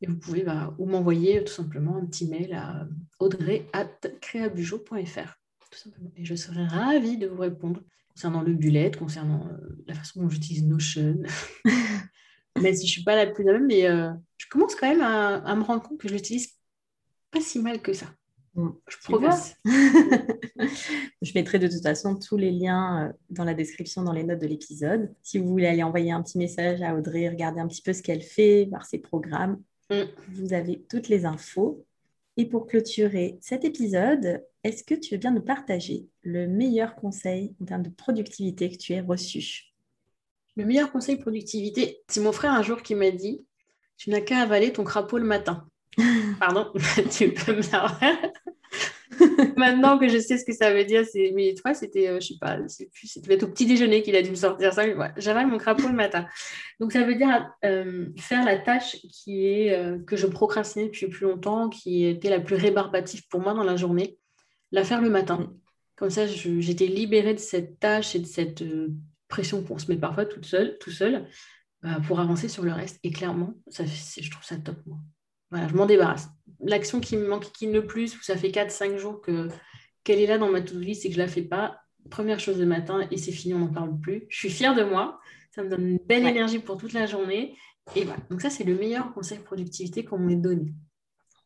Et 0.00 0.08
vous 0.08 0.16
pouvez 0.16 0.42
bah, 0.42 0.74
ou 0.78 0.86
m'envoyer 0.86 1.44
tout 1.44 1.52
simplement 1.52 1.98
un 1.98 2.04
petit 2.04 2.26
mail 2.26 2.52
à 2.54 2.88
audrey 3.20 3.64
at 3.72 3.86
créabujo.fr. 4.20 5.38
Tout 5.70 5.78
simplement. 5.78 6.10
Et 6.16 6.24
je 6.24 6.34
serai 6.34 6.66
ravie 6.66 7.16
de 7.16 7.28
vous 7.28 7.40
répondre 7.40 7.80
concernant 8.08 8.42
le 8.42 8.54
bullet, 8.54 8.90
concernant 8.90 9.46
euh, 9.52 9.84
la 9.86 9.94
façon 9.94 10.22
dont 10.22 10.28
j'utilise 10.28 10.66
Notion. 10.66 11.22
mais 12.60 12.74
si 12.74 12.88
je 12.88 12.90
ne 12.90 12.92
suis 12.92 13.04
pas 13.04 13.14
la 13.14 13.28
plus 13.28 13.48
à 13.48 13.52
même, 13.52 13.66
mais 13.66 13.82
je 13.82 14.48
commence 14.50 14.74
quand 14.74 14.88
même 14.88 15.00
à, 15.00 15.36
à 15.36 15.54
me 15.54 15.62
rendre 15.62 15.84
compte 15.84 16.00
que 16.00 16.08
je 16.08 16.14
l'utilise 16.14 16.56
pas 17.30 17.40
si 17.40 17.60
mal 17.60 17.80
que 17.80 17.92
ça. 17.92 18.06
Je 18.88 18.96
progresse. 19.04 19.56
je 19.64 21.32
mettrai 21.34 21.58
de 21.58 21.68
toute 21.68 21.82
façon 21.82 22.16
tous 22.16 22.36
les 22.36 22.50
liens 22.50 23.08
euh, 23.08 23.12
dans 23.30 23.44
la 23.44 23.54
description, 23.54 24.02
dans 24.02 24.12
les 24.12 24.24
notes 24.24 24.40
de 24.40 24.46
l'épisode. 24.46 25.12
Si 25.22 25.38
vous 25.38 25.48
voulez 25.48 25.66
aller 25.66 25.82
envoyer 25.82 26.12
un 26.12 26.22
petit 26.22 26.38
message 26.38 26.82
à 26.82 26.94
Audrey, 26.94 27.28
regarder 27.28 27.60
un 27.60 27.68
petit 27.68 27.82
peu 27.82 27.92
ce 27.92 28.02
qu'elle 28.02 28.22
fait, 28.22 28.66
voir 28.66 28.86
ses 28.86 28.98
programmes, 28.98 29.62
mm. 29.90 30.02
vous 30.28 30.52
avez 30.52 30.84
toutes 30.88 31.08
les 31.08 31.26
infos. 31.26 31.84
Et 32.38 32.46
pour 32.46 32.66
clôturer 32.66 33.38
cet 33.40 33.64
épisode, 33.64 34.42
est-ce 34.62 34.84
que 34.84 34.94
tu 34.94 35.14
veux 35.14 35.20
bien 35.20 35.30
nous 35.30 35.42
partager 35.42 36.06
le 36.22 36.46
meilleur 36.46 36.94
conseil 36.96 37.54
en 37.62 37.64
termes 37.64 37.82
de 37.82 37.90
productivité 37.90 38.70
que 38.70 38.76
tu 38.76 38.92
aies 38.92 39.00
reçu? 39.00 39.72
Le 40.56 40.64
meilleur 40.64 40.90
conseil 40.90 41.16
de 41.16 41.22
productivité, 41.22 42.02
c'est 42.08 42.20
mon 42.20 42.32
frère 42.32 42.52
un 42.52 42.62
jour 42.62 42.82
qui 42.82 42.94
m'a 42.94 43.10
dit 43.10 43.44
Tu 43.96 44.10
n'as 44.10 44.20
qu'à 44.20 44.38
avaler 44.38 44.72
ton 44.72 44.84
crapaud 44.84 45.18
le 45.18 45.24
matin. 45.24 45.68
Pardon, 46.38 46.72
tu 47.10 47.32
peux 47.32 47.56
me 47.56 47.62
Maintenant 49.56 49.98
que 49.98 50.08
je 50.08 50.18
sais 50.18 50.36
ce 50.38 50.44
que 50.44 50.52
ça 50.52 50.72
veut 50.72 50.84
dire, 50.84 51.04
c'est 51.10 51.32
mais 51.34 51.54
toi, 51.54 51.74
c'était, 51.74 52.08
euh, 52.08 52.20
je 52.20 52.28
sais 52.28 52.38
pas, 52.40 52.58
c'était 52.68 53.44
au 53.44 53.48
petit 53.48 53.66
déjeuner 53.66 54.02
qu'il 54.02 54.16
a 54.16 54.22
dû 54.22 54.30
me 54.30 54.36
sortir 54.36 54.72
ça. 54.72 54.86
Ouais, 54.86 55.12
J'avale 55.16 55.46
mon 55.46 55.58
crapaud 55.58 55.88
le 55.88 55.94
matin. 55.94 56.26
Donc 56.80 56.92
ça 56.92 57.04
veut 57.04 57.14
dire 57.14 57.50
euh, 57.64 58.08
faire 58.18 58.44
la 58.44 58.58
tâche 58.58 58.96
qui 59.10 59.46
est 59.46 59.72
euh, 59.72 59.98
que 59.98 60.16
je 60.16 60.26
procrastinais 60.26 60.86
depuis 60.86 61.08
plus 61.08 61.26
longtemps, 61.26 61.68
qui 61.68 62.04
était 62.04 62.30
la 62.30 62.40
plus 62.40 62.56
rébarbative 62.56 63.26
pour 63.28 63.40
moi 63.40 63.54
dans 63.54 63.64
la 63.64 63.76
journée, 63.76 64.18
la 64.72 64.84
faire 64.84 65.00
le 65.00 65.10
matin. 65.10 65.52
Comme 65.96 66.10
ça, 66.10 66.26
j'étais 66.26 66.86
libérée 66.86 67.32
de 67.32 67.38
cette 67.38 67.80
tâche 67.80 68.14
et 68.14 68.18
de 68.18 68.26
cette 68.26 68.62
pression 69.28 69.62
qu'on 69.62 69.78
se 69.78 69.90
met 69.90 69.96
parfois 69.96 70.26
toute 70.26 70.44
seule, 70.44 70.76
tout 70.78 70.90
seul, 70.90 71.26
pour 72.06 72.20
avancer 72.20 72.48
sur 72.48 72.64
le 72.64 72.72
reste. 72.72 72.98
Et 73.02 73.10
clairement, 73.10 73.54
ça, 73.68 73.84
je 73.86 74.30
trouve 74.30 74.44
ça 74.44 74.56
top, 74.56 74.76
moi. 74.84 74.98
Voilà, 75.50 75.68
je 75.68 75.74
m'en 75.74 75.86
débarrasse. 75.86 76.28
L'action 76.60 77.00
qui 77.00 77.16
me 77.16 77.28
manque 77.28 77.52
qui 77.52 77.66
le 77.70 77.86
plus, 77.86 78.16
où 78.16 78.22
ça 78.22 78.36
fait 78.36 78.50
4-5 78.50 78.96
jours 78.96 79.20
que, 79.20 79.48
qu'elle 80.04 80.20
est 80.20 80.26
là 80.26 80.38
dans 80.38 80.50
ma 80.50 80.60
to-do 80.60 80.80
list 80.80 81.04
et 81.04 81.08
que 81.08 81.14
je 81.14 81.20
ne 81.20 81.26
la 81.26 81.30
fais 81.30 81.42
pas, 81.42 81.80
première 82.10 82.40
chose 82.40 82.58
le 82.58 82.66
matin 82.66 83.06
et 83.10 83.16
c'est 83.16 83.32
fini, 83.32 83.54
on 83.54 83.58
n'en 83.58 83.72
parle 83.72 83.98
plus. 84.00 84.26
Je 84.28 84.38
suis 84.38 84.50
fière 84.50 84.74
de 84.74 84.82
moi, 84.82 85.20
ça 85.54 85.62
me 85.62 85.68
donne 85.68 85.86
une 85.86 85.98
belle 85.98 86.26
énergie 86.26 86.58
pour 86.58 86.76
toute 86.76 86.92
la 86.92 87.06
journée. 87.06 87.56
Et 87.94 88.04
voilà, 88.04 88.20
donc 88.30 88.40
ça, 88.40 88.50
c'est 88.50 88.64
le 88.64 88.74
meilleur 88.74 89.12
conseil 89.14 89.38
de 89.38 89.42
productivité 89.42 90.04
qu'on 90.04 90.18
m'ait 90.18 90.36
donné. 90.36 90.72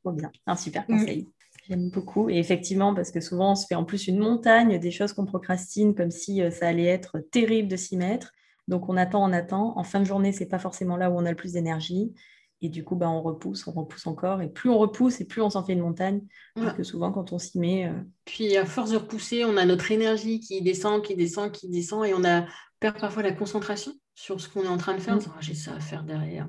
Trop 0.02 0.12
bien, 0.12 0.30
un 0.46 0.56
super 0.56 0.86
conseil. 0.86 1.28
J'aime 1.68 1.90
beaucoup. 1.90 2.30
Et 2.30 2.38
effectivement, 2.38 2.94
parce 2.94 3.10
que 3.10 3.20
souvent, 3.20 3.52
on 3.52 3.54
se 3.54 3.66
fait 3.66 3.74
en 3.74 3.84
plus 3.84 4.08
une 4.08 4.18
montagne 4.18 4.78
des 4.78 4.90
choses 4.90 5.12
qu'on 5.12 5.26
procrastine 5.26 5.94
comme 5.94 6.10
si 6.10 6.42
euh, 6.42 6.50
ça 6.50 6.68
allait 6.68 6.86
être 6.86 7.20
terrible 7.30 7.68
de 7.68 7.76
s'y 7.76 7.96
mettre. 7.96 8.32
Donc, 8.66 8.88
on 8.88 8.96
attend, 8.96 9.22
on 9.22 9.32
attend. 9.32 9.78
En 9.78 9.84
fin 9.84 10.00
de 10.00 10.04
journée, 10.04 10.32
ce 10.32 10.40
n'est 10.40 10.48
pas 10.48 10.58
forcément 10.58 10.96
là 10.96 11.10
où 11.10 11.14
on 11.14 11.26
a 11.26 11.30
le 11.30 11.36
plus 11.36 11.52
d'énergie. 11.52 12.12
Et 12.62 12.68
du 12.68 12.84
coup, 12.84 12.94
bah, 12.94 13.08
on 13.08 13.22
repousse, 13.22 13.66
on 13.66 13.72
repousse 13.72 14.06
encore. 14.06 14.42
Et 14.42 14.48
plus 14.48 14.68
on 14.68 14.78
repousse 14.78 15.20
et 15.20 15.24
plus 15.24 15.40
on 15.40 15.48
s'en 15.48 15.64
fait 15.64 15.72
une 15.72 15.80
montagne. 15.80 16.20
Parce 16.54 16.76
que 16.76 16.82
souvent, 16.82 17.10
quand 17.10 17.32
on 17.32 17.38
s'y 17.38 17.58
met. 17.58 17.86
Euh, 17.86 17.94
Puis, 18.26 18.56
à 18.56 18.66
force 18.66 18.90
de 18.90 18.98
repousser, 18.98 19.44
on 19.44 19.56
a 19.56 19.64
notre 19.64 19.90
énergie 19.90 20.40
qui 20.40 20.60
descend, 20.60 21.02
qui 21.02 21.16
descend, 21.16 21.52
qui 21.52 21.68
descend. 21.68 22.04
Et 22.04 22.12
on 22.12 22.24
a, 22.24 22.46
perd 22.78 22.98
parfois 22.98 23.22
la 23.22 23.32
concentration 23.32 23.92
sur 24.14 24.40
ce 24.40 24.48
qu'on 24.48 24.64
est 24.64 24.68
en 24.68 24.76
train 24.76 24.94
de 24.94 25.00
faire. 25.00 25.16
Mm. 25.16 25.22
Ah, 25.34 25.38
j'ai 25.40 25.54
ça 25.54 25.74
à 25.74 25.80
faire 25.80 26.04
derrière. 26.04 26.48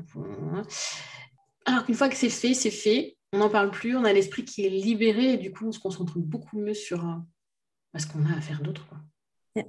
Alors 1.66 1.86
qu'une 1.86 1.96
fois 1.96 2.10
que 2.10 2.16
c'est 2.16 2.30
fait, 2.30 2.54
c'est 2.54 2.72
fait. 2.72 3.18
On 3.32 3.38
n'en 3.38 3.50
parle 3.50 3.72
plus. 3.72 3.96
On 3.96 4.04
a 4.04 4.12
l'esprit 4.12 4.44
qui 4.44 4.66
est 4.66 4.70
libéré. 4.70 5.34
Et 5.34 5.38
du 5.38 5.52
coup, 5.54 5.66
on 5.68 5.72
se 5.72 5.80
concentre 5.80 6.20
beaucoup 6.20 6.58
mieux 6.58 6.74
sur 6.74 7.06
euh, 7.06 7.14
bah, 7.94 8.00
ce 8.00 8.08
qu'on 8.08 8.26
a 8.26 8.36
à 8.36 8.42
faire 8.42 8.62
d'autre. 8.62 8.86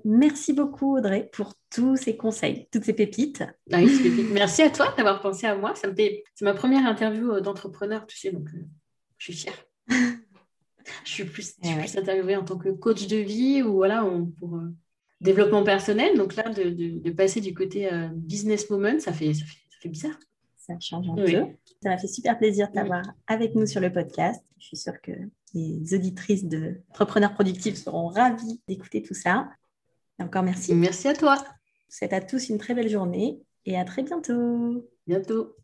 Merci 0.04 0.52
beaucoup 0.52 0.96
Audrey 0.96 1.28
pour 1.32 1.54
tous 1.70 1.96
ces 1.96 2.16
conseils, 2.16 2.68
toutes 2.70 2.84
ces 2.84 2.92
pépites. 2.92 3.42
Ah 3.72 3.80
Merci 4.30 4.62
à 4.62 4.70
toi 4.70 4.94
d'avoir 4.96 5.20
pensé 5.20 5.46
à 5.46 5.56
moi. 5.56 5.74
Ça 5.74 5.88
me 5.88 5.94
fait... 5.94 6.22
C'est 6.34 6.44
ma 6.44 6.54
première 6.54 6.86
interview 6.86 7.32
euh, 7.32 7.40
d'entrepreneur, 7.40 8.06
tu 8.06 8.16
sais, 8.16 8.30
donc 8.30 8.48
euh, 8.54 8.64
je 9.18 9.24
suis 9.24 9.34
fière. 9.34 9.64
je 9.88 11.10
suis 11.10 11.24
plus, 11.24 11.56
je 11.62 11.86
suis 11.86 11.98
interviewée 11.98 12.36
en 12.36 12.44
tant 12.44 12.58
que 12.58 12.68
coach 12.68 13.08
de 13.08 13.16
vie 13.16 13.62
ou 13.62 13.74
voilà, 13.74 14.08
pour 14.38 14.54
euh, 14.54 14.72
développement 15.20 15.64
personnel. 15.64 16.16
Donc 16.16 16.36
là, 16.36 16.48
de, 16.48 17.10
passer 17.10 17.40
du 17.40 17.52
côté 17.52 17.90
business 18.12 18.70
moment, 18.70 19.00
ça 19.00 19.12
fait, 19.12 19.34
ça 19.34 19.44
fait, 19.80 19.88
bizarre. 19.88 20.18
Ça 20.58 20.74
change 20.78 21.08
un 21.08 21.16
peu. 21.16 21.26
Ça 21.82 21.88
m'a 21.88 21.98
fait 21.98 22.06
super 22.06 22.38
plaisir 22.38 22.68
de 22.68 22.74
t'avoir 22.74 23.02
avec 23.26 23.56
nous 23.56 23.66
sur 23.66 23.80
le 23.80 23.92
podcast. 23.92 24.44
Je 24.58 24.66
suis 24.66 24.76
sûre 24.76 25.00
que 25.02 25.12
les 25.54 25.92
auditrices 25.92 26.44
d'entrepreneurs 26.44 27.34
productifs 27.34 27.76
seront 27.76 28.06
ravies 28.06 28.60
d'écouter 28.68 29.02
tout 29.02 29.14
ça 29.14 29.48
encore 30.22 30.42
merci. 30.42 30.74
Merci 30.74 31.08
à 31.08 31.14
toi. 31.14 31.36
Souhaite 31.88 32.12
à 32.12 32.20
tous 32.20 32.48
une 32.48 32.58
très 32.58 32.74
belle 32.74 32.88
journée 32.88 33.42
et 33.66 33.78
à 33.78 33.84
très 33.84 34.02
bientôt. 34.02 34.88
Bientôt. 35.06 35.54